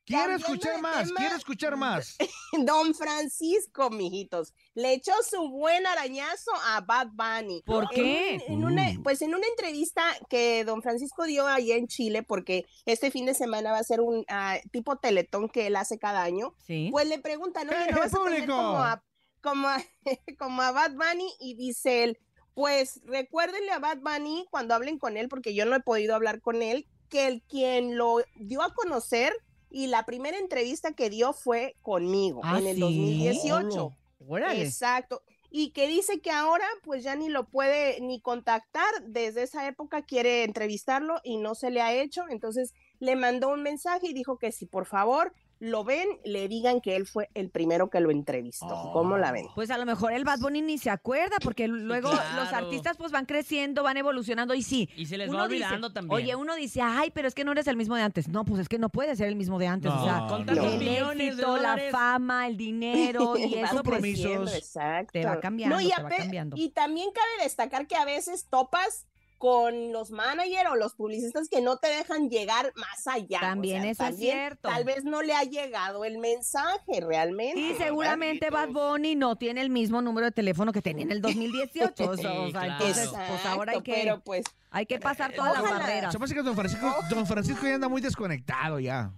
[0.09, 2.17] Quiero Cambiando escuchar más, tema, quiero escuchar más.
[2.65, 7.61] Don Francisco, mijitos, le echó su buen arañazo a Bad Bunny.
[7.63, 8.41] ¿Por En qué?
[8.47, 9.03] un- en una, Mm.
[9.03, 13.35] pues en una entrevista que don Francisco dio allá en Chile, porque este fin de
[13.35, 16.89] semana va a ser un ah, tipo teletón que él hace cada año, Sí.
[16.91, 18.55] pues le preguntan, oye, ¡Eh, ¿no vas a tener público!
[18.57, 19.03] como a,
[19.41, 19.77] como, a,
[20.39, 21.31] como a Bad Bunny?
[21.39, 22.17] Y dice él,
[22.55, 26.41] pues recuérdenle a Bad Bunny cuando hablen con él, porque yo no he podido hablar
[26.41, 29.33] con él, que el quien lo dio a conocer
[29.69, 32.81] y la primera entrevista que dio fue conmigo Ah, en el ¿sí?
[32.81, 33.95] 2018.
[34.27, 34.63] Órale.
[34.63, 35.21] Exacto.
[35.51, 40.03] Y que dice que ahora pues ya ni lo puede ni contactar, desde esa época
[40.03, 44.37] quiere entrevistarlo y no se le ha hecho, entonces le mandó un mensaje y dijo
[44.37, 48.11] que si por favor lo ven, le digan que él fue el primero que lo
[48.11, 48.91] entrevistó.
[48.93, 49.45] ¿Cómo la ven?
[49.55, 53.11] Pues a lo mejor el Bad Bunny ni se acuerda, porque luego los artistas pues
[53.11, 54.89] van creciendo, van evolucionando y sí.
[54.95, 56.15] Y se les uno va dice, olvidando también.
[56.15, 58.29] Oye, uno dice, ay, pero es que no eres el mismo de antes.
[58.29, 59.91] No, pues es que no puede ser el mismo de antes.
[59.91, 60.53] o sea, Con no.
[60.53, 64.55] tantos el millones de éxito, la fama, el dinero y eso pues, compromisos.
[64.55, 65.11] exacto.
[65.11, 66.55] te va cambiando, No, y, te va cambiando.
[66.57, 69.07] y también cabe destacar que a veces topas
[69.39, 73.39] con los managers o los publicistas que no te dejan llegar más allá.
[73.39, 74.69] También eso es también cierto.
[74.69, 77.59] Tal vez no le ha llegado el mensaje realmente.
[77.59, 81.21] Y seguramente Bad Bunny no tiene el mismo número de teléfono que tenía en el
[81.23, 82.09] 2018.
[82.09, 82.73] o sea, Sí, o sea, claro.
[82.73, 85.79] entonces, pues ahora hay que, pero pues hay que pasar todas las ojalá.
[85.79, 86.11] barreras.
[86.11, 89.11] Se me hace que don Francisco, don Francisco ya anda muy desconectado ya.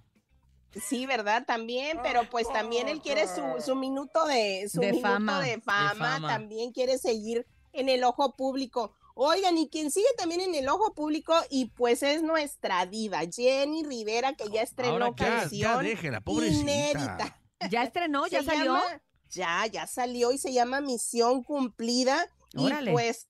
[0.88, 1.44] sí, ¿verdad?
[1.48, 5.42] También, pero pues también él quiere su, su minuto de su De minuto fama.
[5.42, 6.28] de fama, fama.
[6.28, 8.94] también quiere seguir en el ojo público.
[9.16, 13.84] Oigan, y quien sigue también en el ojo público, y pues es nuestra diva, Jenny
[13.84, 16.62] Rivera, que ya estrenó Ahora ya, canción ya déjela, pobrecita.
[16.62, 17.42] inédita.
[17.70, 18.28] ¿Ya estrenó?
[18.28, 18.66] ¿Ya Se salió?
[18.76, 22.28] llama- ya, ya salió y se llama Misión Cumplida.
[22.56, 22.92] Órale.
[22.92, 23.28] Y pues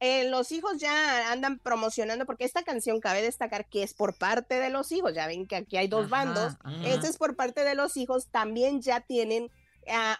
[0.00, 4.60] eh, los hijos ya andan promocionando, porque esta canción cabe destacar que es por parte
[4.60, 5.14] de los hijos.
[5.14, 6.54] Ya ven que aquí hay dos Ajá, bandos.
[6.62, 6.86] ajá.
[6.88, 8.28] Este es por parte de los hijos.
[8.30, 9.50] También ya tienen,
[9.90, 10.18] ah,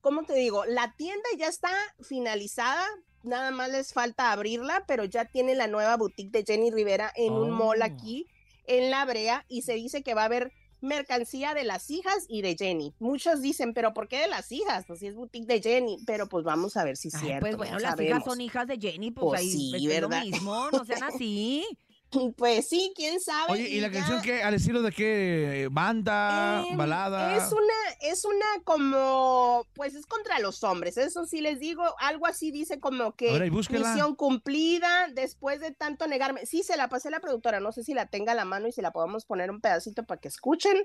[0.00, 0.64] ¿cómo te digo?
[0.66, 1.70] La tienda ya está
[2.02, 2.86] finalizada.
[3.22, 7.32] Nada más les falta abrirla, pero ya tiene la nueva boutique de Jenny Rivera en
[7.32, 7.84] un mall Oh.
[7.84, 8.26] aquí
[8.66, 12.42] en La Brea y se dice que va a haber mercancía de las hijas y
[12.42, 12.92] de Jenny.
[12.98, 14.84] Muchos dicen, pero ¿por qué de las hijas?
[14.86, 17.40] Pues si es boutique de Jenny, pero pues vamos a ver si es Ay, cierto.
[17.46, 20.08] pues bueno, no las hijas son hijas de Jenny, pues, Pues ahí sí, es lo
[20.08, 20.24] ¿verdad?
[20.24, 21.64] mismo, no sean así.
[22.36, 23.52] Pues sí, quién sabe.
[23.52, 24.42] Oye, ¿y la ya- canción qué?
[24.42, 25.68] ¿Al estilo de qué?
[25.70, 26.62] ¿Banda?
[26.68, 27.36] Em, ¿Balada?
[27.36, 27.62] Es una,
[28.00, 32.80] es una como, pues es contra los hombres, eso sí les digo, algo así dice
[32.80, 36.46] como que Ahora, misión cumplida después de tanto negarme.
[36.46, 38.68] Sí, se la pasé a la productora, no sé si la tenga a la mano
[38.68, 40.76] y si la podemos poner un pedacito para que escuchen,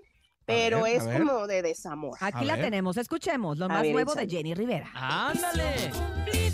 [0.46, 2.18] pero ver, es como de desamor.
[2.22, 2.66] Aquí A la ver.
[2.66, 4.28] tenemos, escuchemos lo A más ver, nuevo de.
[4.28, 4.90] Jenny Rivera.
[4.94, 5.63] ¡Ándale!
[5.74, 6.54] Después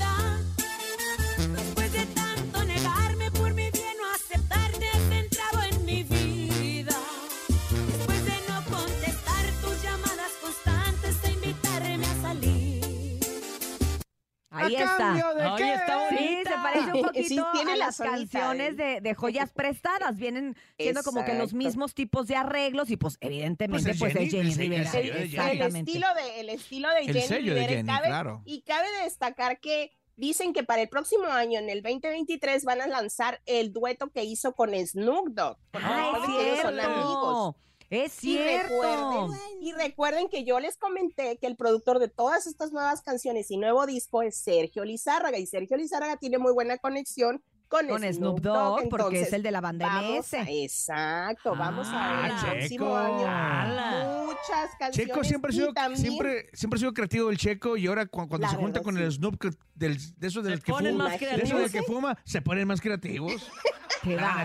[14.99, 15.33] Ahí ¿A está.
[15.33, 15.73] de Ay, qué?
[15.73, 16.49] está Sí, bonita.
[16.49, 17.01] se parece un Sí,
[17.35, 18.75] poquito tiene a la las sonita, canciones ¿eh?
[18.75, 20.17] de, de joyas prestadas.
[20.17, 21.57] Vienen siendo como que los Exacto.
[21.57, 24.91] mismos tipos de arreglos y pues evidentemente Pues pues, es es Jenny, Jenny, el- el
[24.91, 25.45] Rivera.
[25.45, 28.07] de el estilo de el estilo de El Jenny sello de Rivera, y Jenny, cabe-
[28.07, 28.41] claro.
[28.45, 32.87] y cabe destacar que dicen que para el próximo año en el 2023 van a
[32.87, 37.55] lanzar el dueto que hizo con Snoop Dogg porque ellos son amigos
[37.93, 38.05] cierto.
[38.05, 38.69] Es y cierto.
[38.69, 43.51] recuerden, y recuerden que yo les comenté que el productor de todas estas nuevas canciones
[43.51, 47.43] y nuevo disco es Sergio Lizárraga y Sergio Lizárraga tiene muy buena conexión
[47.73, 50.33] con, Con Snoop, Snoop Dogg, Dogg, porque entonces, es el de la banda MS.
[50.37, 52.97] a- exacto, vamos a ver Ah, el próximo Checo.
[52.97, 57.77] año muchas canciones Checo siempre ha sido, también- siempre, siempre ha sido creativo el Checo
[57.77, 59.11] y ahora cu- cuando se junta con el.
[59.11, 61.83] Snoop que- del, de eso del Se que ponen fuma, más de eso del que
[61.83, 63.33] fuma, se ponen más creativos.
[64.03, 64.43] Qué Ah.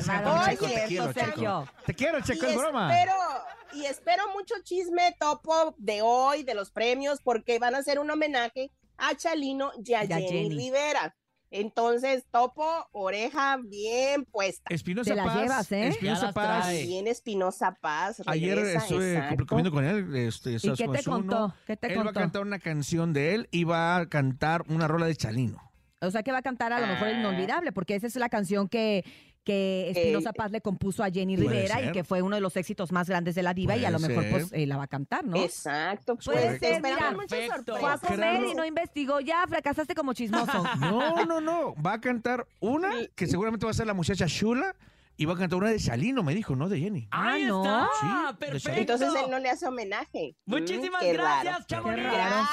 [0.49, 1.69] Checo, te quiero, Checo.
[1.87, 2.95] Te quiero, Checo, y es broma.
[2.97, 3.15] espero,
[3.75, 8.11] y espero mucho chisme topo de hoy, de los premios, porque van a hacer un
[8.11, 10.57] homenaje a Chalino y a Y a Jenny, Jenny.
[10.57, 11.15] Rivera.
[11.51, 14.73] Entonces, topo, oreja bien puesta.
[14.73, 15.89] Espinosa Te la Paz, llevas, ¿eh?
[15.89, 16.65] Espinosa Paz.
[16.65, 16.87] trae.
[16.87, 18.23] Bien Espinosa Paz.
[18.27, 19.47] Ayer estuve exacto.
[19.47, 20.15] comiendo con él.
[20.15, 21.55] Este, ¿Y qué te contó?
[21.67, 24.87] ¿Qué te él va a cantar una canción de él y va a cantar una
[24.89, 25.63] rola de Chalino.
[26.01, 27.11] O sea que va a cantar a lo mejor Ah.
[27.11, 29.05] el inolvidable, porque esa es la canción que,
[29.49, 32.55] que Espinosa Eh, Paz le compuso a Jenny Rivera y que fue uno de los
[32.59, 34.87] éxitos más grandes de la diva y a lo mejor pues eh, la va a
[34.89, 35.37] cantar, ¿no?
[35.43, 36.19] Exacto.
[36.23, 37.15] Puede Pues, ser, mira.
[37.27, 40.65] Fue a comer y no investigó, ya fracasaste como chismoso.
[40.81, 41.75] No, no, no.
[41.83, 44.75] Va a cantar una que seguramente va a ser la muchacha Shula
[45.25, 47.09] va a cantar una de Chalino, me dijo, no de Jenny.
[47.11, 47.63] Ah, ¡Ahí ¿no?
[47.65, 47.89] está!
[48.01, 48.81] Sí, ¡Perfecto!
[48.81, 50.37] Entonces él no le hace homenaje.
[50.47, 51.67] Mm, Muchísimas qué gracias.
[51.67, 52.09] Chamonix.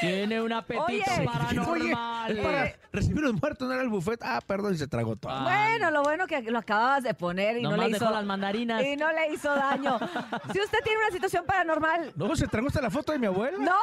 [0.00, 1.70] Tiene un apetito Oye, paranormal.
[1.70, 1.92] Oye,
[2.28, 4.20] es para recibir los muertos, no era el buffet.
[4.22, 5.42] Ah, perdón, y se tragó todo.
[5.42, 8.24] Bueno, lo bueno que lo acababas de poner y no Nomás le hizo dejó las
[8.24, 8.82] mandarinas.
[8.84, 9.98] y no le hizo daño.
[10.52, 13.58] si usted tiene una situación paranormal, No, se tragó hasta la foto de mi abuela.
[13.58, 13.74] no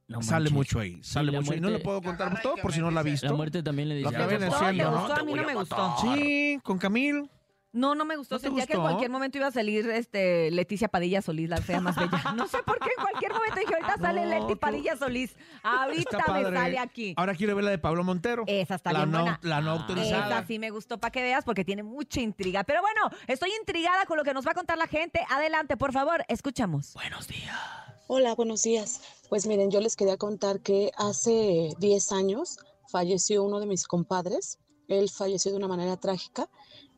[0.08, 1.60] No sale mucho ahí, sale mucho ahí.
[1.60, 3.27] No le puedo contar todo por si no la ha visto.
[3.27, 4.10] La muerte también le dice.
[4.10, 4.71] Que "Ah.
[4.71, 5.05] ¿no?
[5.13, 5.95] A mí no me gustó.
[6.01, 7.29] Sí, con Camil.
[7.71, 8.36] No, no me gustó.
[8.36, 11.58] ¿No te Sentía que en cualquier momento iba a salir este Leticia Padilla Solís, la
[11.58, 12.32] fea más bella.
[12.36, 15.36] No sé por qué en cualquier momento dije, ahorita sale No, Leti tú- Padilla Solís.
[15.62, 16.58] Ahorita Está me padre.
[16.58, 17.13] sale aquí.
[17.15, 18.43] Ahora quiero ver la de Pablo Montero.
[18.47, 19.39] Esa está la bien no, buena.
[19.43, 20.39] La no autorizada.
[20.39, 22.63] Esa sí me gustó para que veas porque tiene mucha intriga.
[22.63, 25.23] Pero bueno, estoy intrigada con lo que nos va a contar la gente.
[25.29, 26.93] Adelante, por favor, escuchamos.
[26.95, 27.55] Buenos días.
[28.08, 29.01] Hola, buenos días.
[29.29, 32.58] Pues miren, yo les quería contar que hace 10 años
[32.91, 34.58] falleció uno de mis compadres.
[34.88, 36.49] Él falleció de una manera trágica.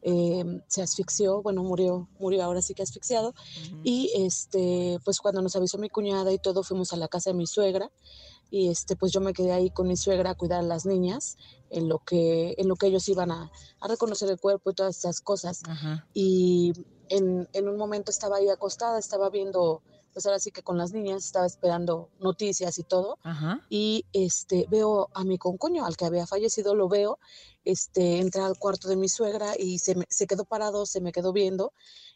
[0.02, 3.34] Eh, se asfixió, bueno, murió, murió ahora sí que asfixiado.
[3.84, 7.36] Y este, pues cuando nos avisó mi cuñada y todo, fuimos a la casa de
[7.36, 7.92] mi suegra.
[8.50, 11.38] Y este, pues yo me quedé ahí con mi suegra a cuidar a las niñas
[11.70, 14.98] en lo que, en lo que ellos iban a, a reconocer el cuerpo y todas
[14.98, 15.62] esas cosas.
[16.14, 16.74] Y
[17.08, 19.82] en, en un momento estaba ahí acostada, estaba viendo,
[20.14, 23.18] pues ahora sí que con las niñas, estaba esperando noticias y todo.
[23.24, 23.62] Ajá.
[23.70, 27.20] Y este, veo a mi concuño, al que había fallecido, lo veo,
[27.64, 31.12] este, entrar al cuarto de mi suegra y se, me- se quedó parado, se me
[31.12, 31.74] quedó viendo.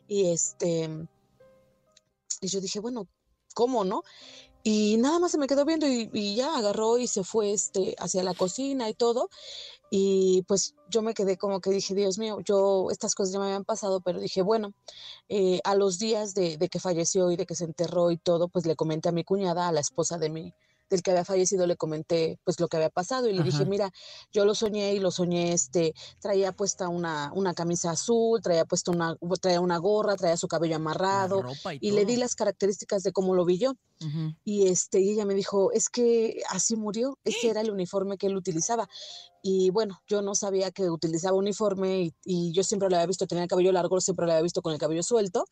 [0.07, 0.89] Y este,
[2.41, 3.07] y yo dije, bueno,
[3.53, 4.03] ¿cómo no?
[4.67, 8.23] Y nada más se me quedó viendo y, ya agarró y se fue este, hacia
[8.23, 9.29] la cocina y todo.
[9.91, 13.45] Y pues yo me quedé como que dije, Dios mío, yo estas cosas ya me
[13.45, 14.73] habían pasado, pero dije, bueno,
[15.29, 18.47] eh, a los días de, de que falleció y de que se enterró y todo,
[18.47, 20.55] pues le comenté a mi cuñada, a la esposa de mi,
[20.89, 23.91] del que había fallecido, le comenté pues lo que había pasado y le dije, mira,
[24.31, 28.91] yo lo soñé y lo soñé, este, traía puesta una, una camisa azul, traía puesta
[28.91, 31.41] una, traía una gorra, traía su cabello amarrado
[31.81, 33.73] y y le di las características de cómo lo vi yo.
[34.43, 38.27] Y este, y ella me dijo, es que así murió, ese era el uniforme que
[38.27, 38.87] él utilizaba.
[39.41, 43.25] Y bueno, yo no sabía que utilizaba uniforme y, y yo siempre lo había visto,
[43.27, 45.45] tenía el cabello largo, siempre lo había visto con el cabello suelto.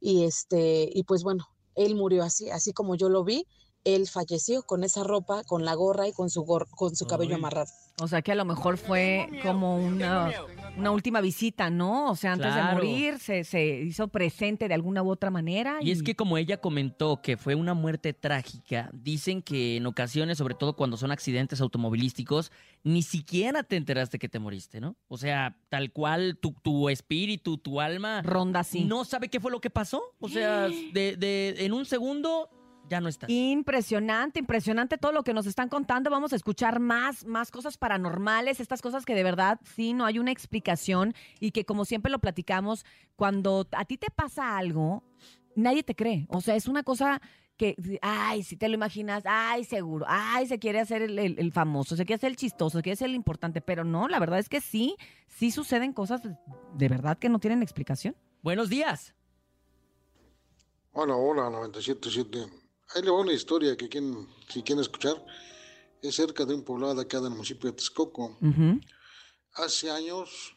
[0.00, 3.46] Y este, y pues bueno, él murió así, así como yo lo vi,
[3.86, 7.36] él falleció con esa ropa, con la gorra y con su, gor- con su cabello
[7.36, 7.70] amarrado.
[7.98, 10.30] O sea que a lo mejor fue como una,
[10.76, 12.10] una última visita, ¿no?
[12.10, 15.78] O sea, antes de morir se, se hizo presente de alguna u otra manera.
[15.80, 20.36] Y es que como ella comentó que fue una muerte trágica, dicen que en ocasiones,
[20.36, 22.52] sobre todo cuando son accidentes automovilísticos,
[22.84, 24.96] ni siquiera te enteraste que te moriste, ¿no?
[25.08, 28.20] O sea, tal cual tu, tu espíritu, tu alma...
[28.20, 28.84] Ronda así.
[28.84, 30.02] No sabe qué fue lo que pasó.
[30.20, 32.50] O sea, de, de- en un segundo
[32.88, 33.28] ya no estás.
[33.30, 36.10] Impresionante, impresionante todo lo que nos están contando.
[36.10, 40.18] Vamos a escuchar más, más cosas paranormales, estas cosas que de verdad sí no hay
[40.18, 42.84] una explicación y que como siempre lo platicamos,
[43.16, 45.02] cuando a ti te pasa algo,
[45.54, 46.26] nadie te cree.
[46.30, 47.20] O sea, es una cosa
[47.56, 51.52] que, ay, si te lo imaginas, ay, seguro, ay, se quiere hacer el, el- el
[51.52, 54.38] famoso, se quiere hacer el chistoso, se quiere hacer el importante, pero no, la verdad
[54.38, 58.14] es que sí, sí suceden cosas de verdad que no tienen explicación.
[58.42, 59.14] Buenos días.
[60.92, 62.46] Hola, hola, 97.7.
[62.94, 65.16] Ahí le va una historia que quien, si quieren escuchar.
[66.02, 68.36] Es cerca de un poblado de acá del municipio de Texcoco.
[69.54, 70.54] Hace años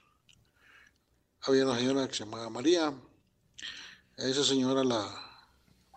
[1.42, 2.88] había una señora que se llamaba María.
[2.90, 5.08] A esa señora la,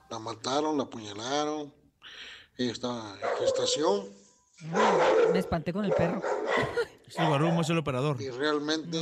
[0.08, 1.74] la mataron, la apuñalaron.
[2.56, 4.12] Ella estaba en gestación
[5.32, 6.22] Me espanté con el perro.
[7.06, 8.20] Es el barumo, es el operador.
[8.22, 8.96] y realmente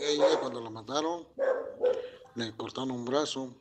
[0.00, 1.26] ella cuando la mataron
[2.34, 3.54] le cortaron un brazo.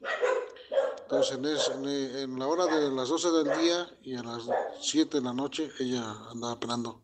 [1.12, 4.22] Entonces en, es- en, e- en la hora de las 12 del día y a
[4.22, 4.44] las
[4.80, 7.02] 7 de la noche ella andaba penando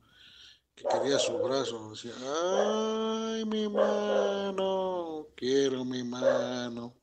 [0.76, 1.90] que quería su brazo.
[1.90, 6.94] Decía, ay, mi mano, quiero mi mano.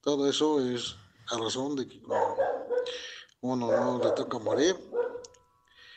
[0.00, 0.96] Todo eso es
[1.28, 2.36] a razón de que cuando
[3.42, 4.74] uno no le toca morir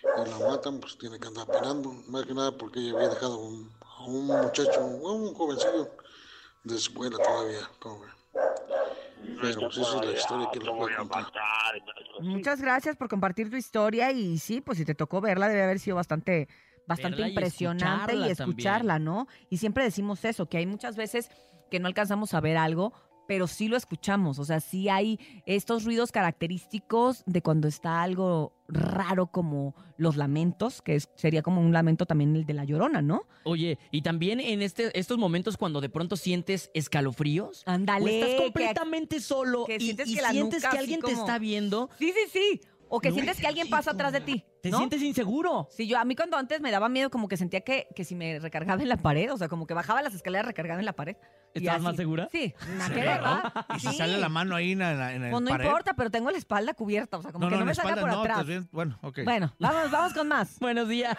[0.03, 1.89] y la matan, pues tiene que andar penando.
[2.09, 5.89] Más que nada porque ella había dejado un- a un muchacho, un jovencillo
[6.63, 8.11] de escuela todavía, pobre.
[9.43, 11.31] Pero pues esa es la historia que les voy a contar.
[12.21, 15.79] Muchas gracias por compartir tu historia y sí, pues si te tocó verla debe haber
[15.79, 16.47] sido bastante
[16.85, 19.27] bastante Verla y impresionante y escucharla escucharla, ¿no?
[19.49, 21.29] Y siempre decimos eso, que hay muchas veces
[21.71, 22.93] que no alcanzamos a ver algo,
[23.27, 28.53] pero sí lo escuchamos, o sea, sí hay estos ruidos característicos de cuando está algo
[28.67, 33.01] raro como los lamentos, que es- sería como un lamento también el de la llorona,
[33.01, 33.23] ¿no?
[33.43, 37.63] Oye, y también en este, estos momentos cuando de pronto sientes escalofríos.
[37.65, 41.01] Ándale, O estás que- completamente solo que y, sientes y que la sientes que alguien
[41.01, 41.89] te está viendo.
[41.99, 42.61] Sí, sí, sí.
[42.95, 44.45] O que No, sientes que alguien pasa atrás de ti.
[44.61, 44.77] Te ¿no?
[44.77, 45.67] sientes inseguro.
[45.71, 48.13] Sí, yo a mí cuando antes me daba miedo, como que sentía que, que si
[48.13, 50.93] me recargaba en la pared, o sea, como que bajaba las escaleras recargada en la
[50.93, 51.15] pared.
[51.55, 52.29] Y ¿Estabas así- más segura?
[52.31, 53.35] Sí, nada Sí, que ver, ¿no?
[53.35, 53.65] ¿verdad?
[53.75, 53.95] Y si Sí.
[53.97, 55.65] sale la mano ahí en, la, en el Pues no pared.
[55.65, 57.89] importa, pero tengo la espalda cubierta, o sea, como que no, en me la salga
[57.95, 58.37] espalda por no, atrás.
[58.37, 58.69] estás bien.
[58.71, 59.19] Bueno, ok.
[59.23, 60.59] Bueno, vamos, vamos con más.
[60.59, 61.17] Buenos días.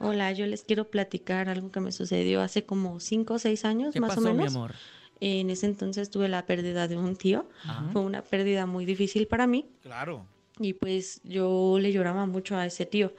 [0.00, 3.92] Hola, yo les quiero platicar algo que me sucedió hace como 5 o 6 años,
[3.94, 4.56] ¿Qué más pasó, o mi menos.
[4.56, 4.74] amor?
[5.20, 7.48] En ese entonces tuve la pérdida de un tío.
[7.64, 7.84] Ajá.
[7.92, 10.26] Fue una pérdida muy difícil para mí Claro.
[10.60, 13.12] Y pues yo le lloraba mucho a ese tío.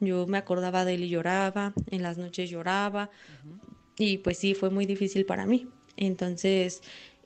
[0.00, 3.10] Yo me acordaba de él y lloraba, en las noches lloraba
[3.98, 5.68] y pues sí, fue muy difícil para mí.
[5.96, 6.82] Entonces,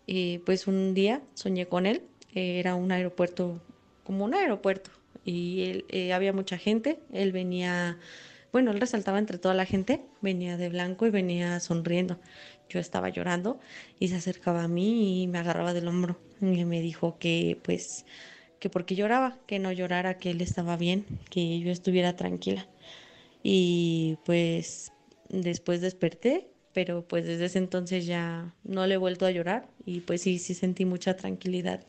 [0.06, 2.02] eh, pues un día soñé con él,
[2.34, 3.60] era un aeropuerto,
[4.04, 4.90] como un aeropuerto
[5.24, 7.98] y él, eh, había mucha gente, él venía,
[8.52, 12.20] bueno, él resaltaba entre toda la gente, venía de blanco y venía sonriendo.
[12.68, 13.60] Yo estaba llorando
[13.98, 18.04] y se acercaba a mí y me agarraba del hombro y me dijo que pues
[18.58, 22.66] que porque lloraba, que no llorara, que él estaba bien, que yo estuviera tranquila.
[23.42, 24.92] Y pues
[25.28, 30.00] después desperté, pero pues desde ese entonces ya no le he vuelto a llorar y
[30.00, 31.84] pues sí, sí sentí mucha tranquilidad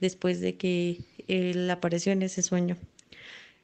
[0.00, 0.98] después de que
[1.28, 2.76] él apareció en ese sueño.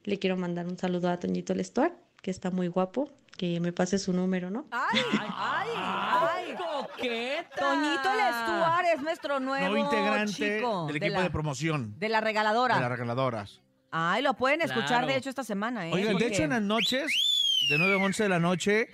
[0.04, 3.98] Le quiero mandar un saludo a Toñito Lestuar, que está muy guapo, que me pase
[3.98, 4.66] su número, ¿no?
[4.70, 5.00] ¡Ay,
[5.38, 6.54] ay, ay!
[6.56, 7.56] ¡Coqueta!
[7.56, 12.08] Toñito Lestuar es nuestro nuevo Nuevo integrante chico del de equipo la, de promoción de
[12.08, 12.74] la regaladora.
[12.76, 13.60] de las regaladoras.
[13.90, 15.06] Ay, lo pueden escuchar Claro.
[15.08, 15.92] de hecho esta semana, ¿eh?
[15.92, 18.88] Oigan, de hecho, en las noches, de 9 a 11 de la noche,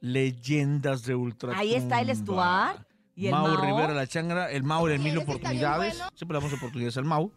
[0.00, 1.58] leyendas de Ultra.
[1.58, 2.85] Ahí está el Estuar
[3.16, 3.64] y el Mau, Mao.
[3.64, 5.94] Rivera, la changra, el Mau le mil oportunidades.
[6.14, 7.32] Siempre le damos oportunidades al Mau.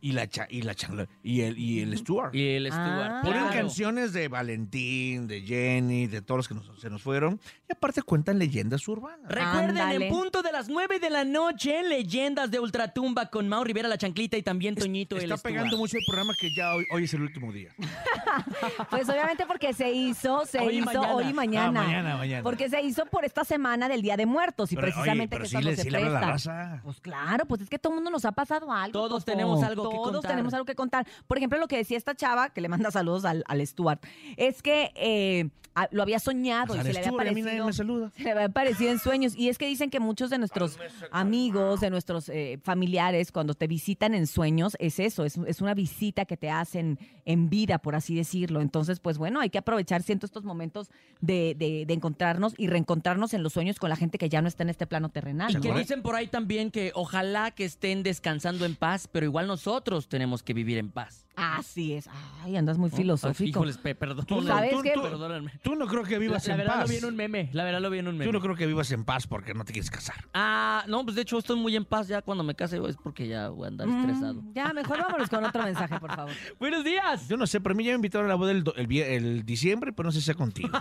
[0.00, 1.08] Y la, cha- y la changra.
[1.22, 2.34] Y el, y el Stuart.
[2.34, 2.70] Y el Ah.
[2.72, 3.22] Stuart.
[3.22, 3.54] Ponen claro.
[3.56, 7.40] canciones de Valentín, de Jenny, de todos los que nos- se nos fueron.
[7.68, 9.28] Y aparte cuentan leyendas urbanas.
[9.30, 10.08] Recuerden, Ándale.
[10.08, 13.96] en punto de las 9 de la noche, leyendas de Ultratumba con Mau Rivera la
[13.98, 17.14] chanclita y también Toñito el Está pegando mucho el programa que ya hoy, hoy es
[17.14, 17.70] el último día.
[18.90, 21.14] Pues obviamente porque se hizo, se Hoy hizo mañana.
[21.14, 21.80] hoy y mañana.
[21.80, 22.42] Ah, mañana, mañana.
[22.42, 25.36] Porque se hizo por esta semana del Día de Muertos y Pero hoy es seguramente
[25.36, 26.52] pero que sí eso no le- se sí le habla la presta.
[26.52, 26.80] raza.
[26.84, 28.92] Pues claro, pues es que todo el mundo nos ha pasado algo.
[28.92, 29.24] Todos Coco.
[29.24, 30.30] tenemos algo que Todos contar.
[30.30, 31.06] tenemos algo que contar.
[31.26, 34.02] Por ejemplo, lo que decía esta chava, que le manda saludos al, al Stuart,
[34.36, 37.32] es que eh, a- lo había soñado Pues y al se le había Stuart, a
[37.32, 37.66] mí nadie parecido.
[37.66, 38.12] me saluda.
[38.16, 39.34] Se le había parecido en sueños.
[39.36, 40.78] Y es que dicen que muchos de nuestros
[41.10, 45.74] amigos, de nuestros eh, familiares, cuando te visitan en sueños, es eso, es, es una
[45.74, 48.60] visita que te hacen en vida, por así decirlo.
[48.60, 50.90] Entonces, pues bueno, hay que aprovechar, siento, estos momentos
[51.20, 54.48] de, de- de encontrarnos y reencontrarnos en los sueños con la gente que ya no
[54.48, 55.50] está en este plano terrenal.
[55.50, 59.46] Y que dicen por ahí también que ojalá que estén descansando en paz, pero igual
[59.46, 61.24] nosotros tenemos que vivir en paz.
[61.36, 62.08] Así es.
[62.44, 62.96] Ay, andas muy ¿no?
[62.96, 63.48] filosófico.
[63.60, 64.26] Híjoles, pe- perdón.
[64.26, 65.52] Tú sabes que- Perdóname.
[65.62, 66.88] Tú no creo que vivas la, la en verdad paz.
[66.88, 68.26] lo vi en un meme, la verdad lo vi en un meme.
[68.26, 70.16] Yo no creo que vivas en paz porque no te quieres casar.
[70.34, 73.26] Ah, no, pues de hecho estoy muy en paz ya cuando me case es porque
[73.28, 74.34] ya voy a andar estresado.
[74.42, 76.32] Mm, ya, mejor vámonos con otro mensaje, por favor.
[76.60, 77.26] Buenos días.
[77.28, 78.86] Yo no sé, pero a mí ya me invitaron a la boda el, do- el,
[78.88, 80.68] vie- el diciembre, pero no sé si sea contigo.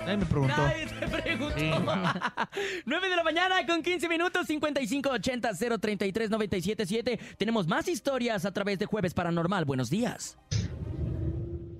[0.00, 0.56] Nadie me preguntó.
[0.56, 1.92] Nadie te preguntó.
[2.86, 7.20] 9 de la mañana con 15 minutos, 5580 033 977.
[7.36, 9.66] Tenemos más historias a través de Jueves Paranormal.
[9.66, 10.38] Buenos días.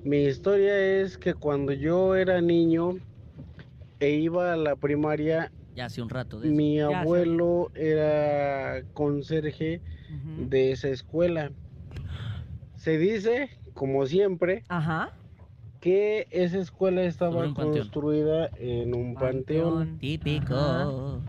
[0.05, 2.99] Mi historia es que cuando yo era niño
[3.99, 6.55] e iba a la primaria, Ya hace un rato de eso.
[6.57, 9.81] mi Ya hace- abuelo era conserje
[10.51, 11.51] de esa escuela.
[12.77, 14.65] Se dice, como siempre,
[15.81, 19.99] que esa escuela estaba construida en un panteón.
[19.99, 21.21] Típico.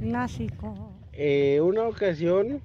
[0.00, 0.92] Clásico.
[1.12, 2.60] Eh, una ocasión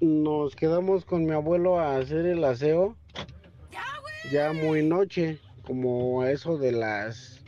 [0.00, 2.96] nos quedamos con mi abuelo a hacer el aseo
[4.30, 7.42] ya muy noche, como a eso de las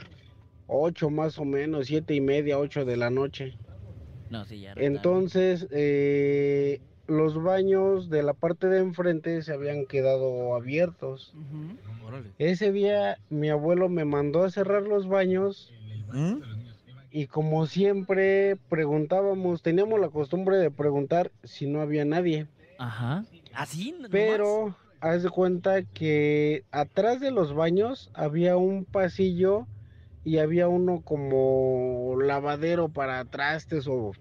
[0.67, 3.55] 8 más o menos, siete y media, 8 de la noche.
[4.31, 4.75] No, sí, ya.
[4.75, 4.87] tarde.
[4.87, 11.35] Entonces, eh, los baños de la parte de enfrente se habían quedado abiertos.
[12.39, 15.73] Ese día mi abuelo me mandó a cerrar los baños
[17.11, 22.47] y como siempre preguntábamos, teníamos la costumbre de preguntar si no había nadie.
[22.79, 23.25] Ajá.
[23.55, 23.93] ¿Así?
[23.93, 24.11] nomás?
[24.11, 29.67] Pero haz de cuenta que atrás de los baños había un pasillo
[30.25, 34.13] y había uno como lavadero para trastes o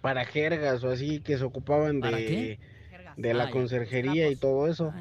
[0.00, 2.58] para jergas o así que se ocupaban ¿Para de,
[3.16, 4.92] de Ah, la ya, conserjería y todo eso.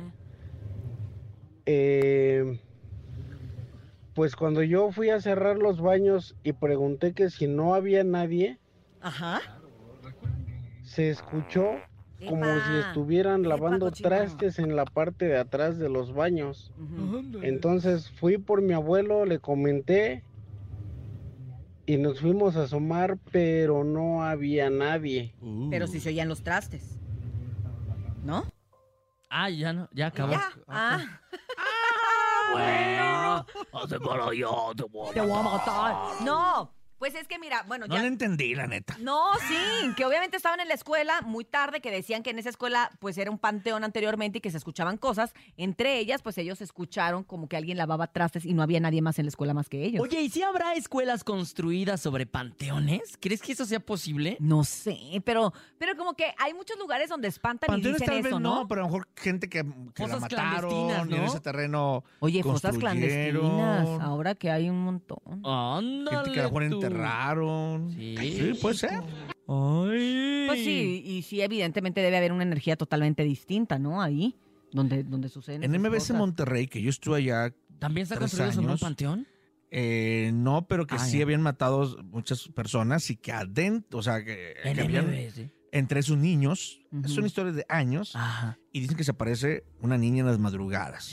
[1.66, 2.60] Eh,
[4.16, 8.58] pues cuando yo fui a cerrar los baños y pregunté que si no había nadie,
[9.02, 9.42] Ajá.
[10.84, 11.74] se escuchó
[12.20, 16.72] como si Epa, estuvieran lavando trastes en la parte de atrás de los baños.
[17.42, 20.24] Entonces fui por mi abuelo, le comenté
[21.86, 25.36] y nos fuimos a asomar, pero no había nadie.
[25.70, 26.98] Pero si se oían los trastes.
[28.24, 28.46] ¿No?
[29.30, 30.32] Ah, ya no, ya acabó.
[30.32, 30.50] Ya.
[30.68, 31.22] Ah.
[32.52, 33.46] Bueno.
[33.74, 35.94] Hace para allá, te voy a Te voy a matar.
[35.94, 36.22] matar.
[36.22, 36.75] No.
[36.98, 38.02] Pues es que mira, bueno, No ya.
[38.02, 38.96] le entendí, la neta.
[39.00, 42.50] No, sí, que obviamente estaban en la escuela muy tarde, que decían que en esa
[42.50, 45.34] escuela pues era un panteón anteriormente y que se escuchaban cosas.
[45.58, 49.20] Entre ellas, pues ellos escucharon como que alguien lavaba trastes y no había nadie más
[49.20, 50.02] en la escuela más que ellos.
[50.02, 53.18] Oye, ¿y si habrá escuelas construidas sobre panteones?
[53.20, 54.38] ¿Crees que eso sea posible?
[54.40, 58.24] No sé, pero, pero como que hay muchos lugares donde espantan Panteones y dicen tal
[58.24, 58.68] vez eso, no, ¿no?
[58.68, 61.26] pero a lo mejor gente que, que la mataron en ¿no?
[61.26, 62.80] ese terreno Oye, construyeron.
[62.80, 65.20] clandestinas, ahora que hay un montón.
[65.46, 66.50] Ándale Gente que a.
[66.88, 67.92] enterraron.
[67.92, 68.54] Sí.
[68.62, 69.02] puede ser.
[69.48, 70.46] Ay.
[70.48, 74.02] Pues sí, y sí, evidentemente debe haber una energía totalmente distinta, ¿no?
[74.02, 74.36] Ahí,
[74.72, 76.18] donde, donde suceden En esas MBS cosas.
[76.18, 77.54] Monterrey, que yo estuve allá.
[77.80, 79.28] ¿También está tres construido sobre un años, panteón?
[79.72, 81.24] eh, no, pero que Ah, sí ya.
[81.24, 85.50] habían matado muchas personas y que adentro, o sea, que, En que habían MBS.
[85.72, 86.80] entre sus niños.
[86.92, 87.10] Ujú.
[87.10, 88.16] Son historias de años.
[88.16, 88.58] Ajá.
[88.72, 91.12] Y dicen que se aparece una niña en las madrugadas.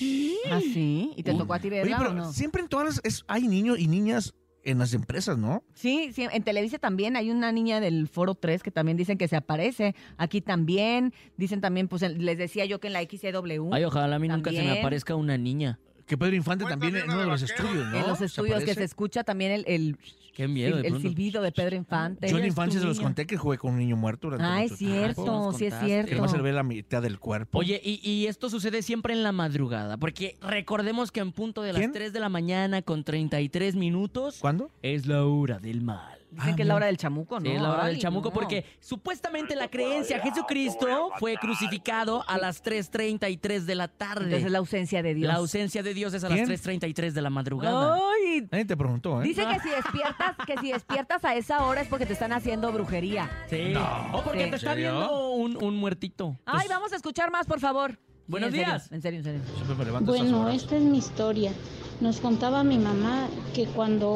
[0.51, 2.33] Ah, sí, ¿y te tocó a ti Oye, verla pero o no?
[2.33, 3.01] siempre en todas las.
[3.05, 4.35] es- hay niños y niñas
[4.65, 5.65] en las empresas, ¿no?
[5.75, 9.29] Sí, sí, en Televisa también hay una niña del Foro 3 que también dicen que
[9.29, 9.95] se aparece.
[10.17, 11.13] Aquí también.
[11.37, 13.73] Dicen también, pues les decía yo que en la XCW.
[13.73, 15.79] Ay, ojalá a mí nunca se me aparezca una niña.
[16.07, 17.97] Que Pedro Infante también en uno de los estudios, ¿no?
[17.99, 19.97] En los ¿Se estudios que se escucha también el, el,
[20.35, 20.77] Qué miedo.
[20.77, 21.09] de el pronto.
[21.09, 22.29] silbido de Pedro Infante.
[22.29, 24.73] Yo en infancia se los conté que jugué con un niño muerto durante Ah, mucho
[24.75, 26.09] es cierto, sí es tiempo.
[26.09, 26.43] Que se le cierto.
[26.43, 27.59] ve la mitad del cuerpo.
[27.59, 31.73] Oye, y, y esto sucede siempre en la madrugada, porque recordemos que en punto de
[31.75, 31.93] las ¿Quién?
[31.93, 34.71] 3 de la mañana con 33 minutos ¿Cuándo?
[34.83, 36.19] es la hora del mal.
[36.33, 37.47] Dicen que es la hora del chamuco, ¿no?
[37.47, 38.35] Sí, es la hora del chamuco no.
[38.35, 44.25] porque supuestamente la creencia Jesucristo fue crucificado a las 3.33 de la tarde.
[44.25, 45.29] Entonces es la ausencia de Dios.
[45.29, 46.49] La ausencia de Dios es a ¿Quién?
[46.49, 47.97] las 3.33 de la madrugada.
[47.97, 49.25] Ay, Nadie te preguntó, ¿eh?
[49.25, 52.73] Dice que si despiertas, que si despiertas a esa hora es porque te están haciendo
[52.73, 53.31] brujería.
[53.49, 53.75] Sí.
[54.13, 54.51] o porque Sí.
[54.51, 56.37] te está viendo un, un muertito.
[56.47, 57.93] Ay, vamos a escuchar más, por favor.
[57.93, 58.91] Sí, Buenos serio, días.
[58.93, 59.41] en serio, en serio.
[59.57, 61.53] Siempre me levanto a estas Bueno, esta es mi historia.
[62.01, 64.11] Nos contaba mi mamá que cuando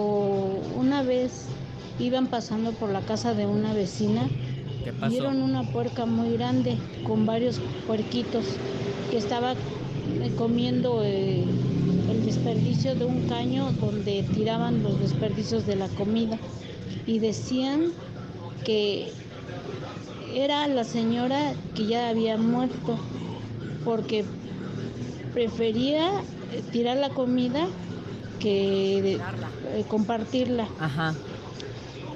[0.75, 1.47] una vez
[1.99, 4.29] iban pasando por la casa de una vecina,
[4.85, 5.11] ¿Qué pasó?
[5.11, 8.45] vieron una puerca muy grande con varios puerquitos
[9.11, 11.45] que estaba eh, comiendo eh,
[12.11, 16.39] el desperdicio de un caño donde tiraban los desperdicios de la comida
[17.07, 17.93] y decían
[18.65, 19.13] que
[20.35, 22.99] era la señora que ya había muerto
[23.85, 24.25] porque
[25.33, 26.09] prefería
[26.53, 27.67] eh, tirar la comida
[28.41, 29.21] que de-
[29.79, 30.69] eh, compartirla.
[30.79, 31.15] Ajá.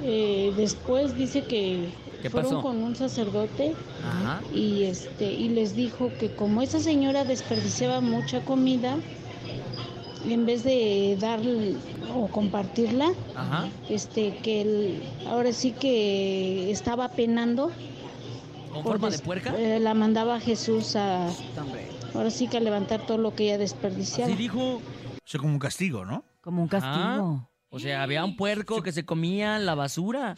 [0.02, 1.90] Eh, después dice que
[2.22, 2.62] ¿Qué fueron pasó?
[2.62, 3.74] con un sacerdote
[4.06, 4.40] Ajá.
[4.54, 8.96] y este y les dijo que como esa señora desperdiciaba mucha comida
[10.26, 11.40] en vez de dar
[12.14, 13.68] o compartirla Ajá.
[13.88, 17.70] este que él ahora sí que estaba penando
[18.72, 19.54] ¿Con forma de puerca?
[19.58, 21.28] eh, la mandaba a Jesús a
[22.14, 24.76] ahora sí que a levantar todo lo que ella desperdiciaba Así dijo.
[24.76, 24.82] O
[25.30, 26.24] sea, como un castigo, ¿no?
[26.40, 27.48] Como un castigo.
[27.70, 30.34] O sea, había un puerco que se comía la basura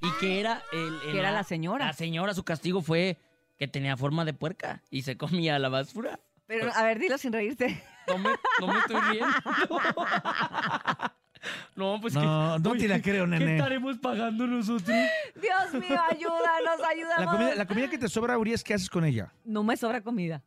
[0.00, 1.86] y que era el, el- Que era la señora.
[1.86, 3.18] La señora, su castigo fue
[3.56, 6.18] que tenía forma de puerca y se comía la basura.
[6.46, 7.82] Pero, a ver, dilo sin reírte.
[8.08, 8.30] No me,
[8.60, 9.26] no me estoy riendo.
[11.74, 12.68] No, pues No, que.
[12.68, 13.56] no te la creo, ¿Qué nene.
[13.56, 14.96] estaremos pagando nosotros?
[15.34, 17.24] Dios mío, ayúdanos, ayúdanos.
[17.24, 19.32] La comida, la comida que te sobra, Urias, ¿qué haces con ella?
[19.44, 20.42] No me sobra comida.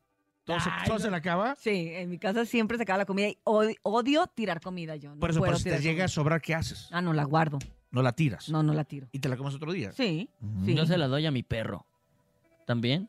[0.46, 1.56] ¿Todo, se, todo se la acaba?
[1.56, 5.16] Sí, en mi casa siempre se acaba la comida y od- odio tirar comida yo.
[5.16, 6.08] No Por eso, puedo por si te tirar llega a comida.
[6.10, 6.88] sobrar, ¿qué haces?
[6.92, 7.58] Ah, no, la guardo.
[7.92, 8.50] No la tiras.
[8.50, 9.08] No, no la tiro.
[9.12, 9.92] ¿Y te la comes otro día?
[9.94, 10.30] Sí,
[10.66, 10.76] sí.
[10.76, 11.86] Yo se la doy a mi perro.
[12.68, 13.08] ¿También?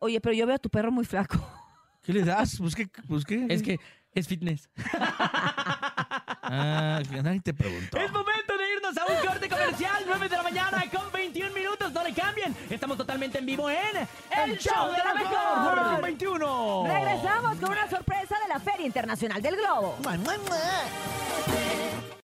[0.00, 1.36] Oye, pero yo veo a tu perro muy flaco.
[2.02, 2.58] ¿Qué le das?
[2.58, 3.46] Pues qué, pues qué.
[3.48, 3.78] Es que
[4.14, 4.68] es fitness.
[6.46, 7.96] Ah, que nadie te preguntó.
[7.96, 11.63] Es momento de irnos a un corte comercial, 9 de la mañana con 21 minutos,
[12.04, 12.54] le cambien.
[12.70, 13.96] Estamos totalmente en vivo en
[14.30, 16.02] El Show de la Mejor.
[16.02, 16.84] 21.
[16.86, 19.96] Regresamos con una sorpresa de la Feria Internacional del Globo.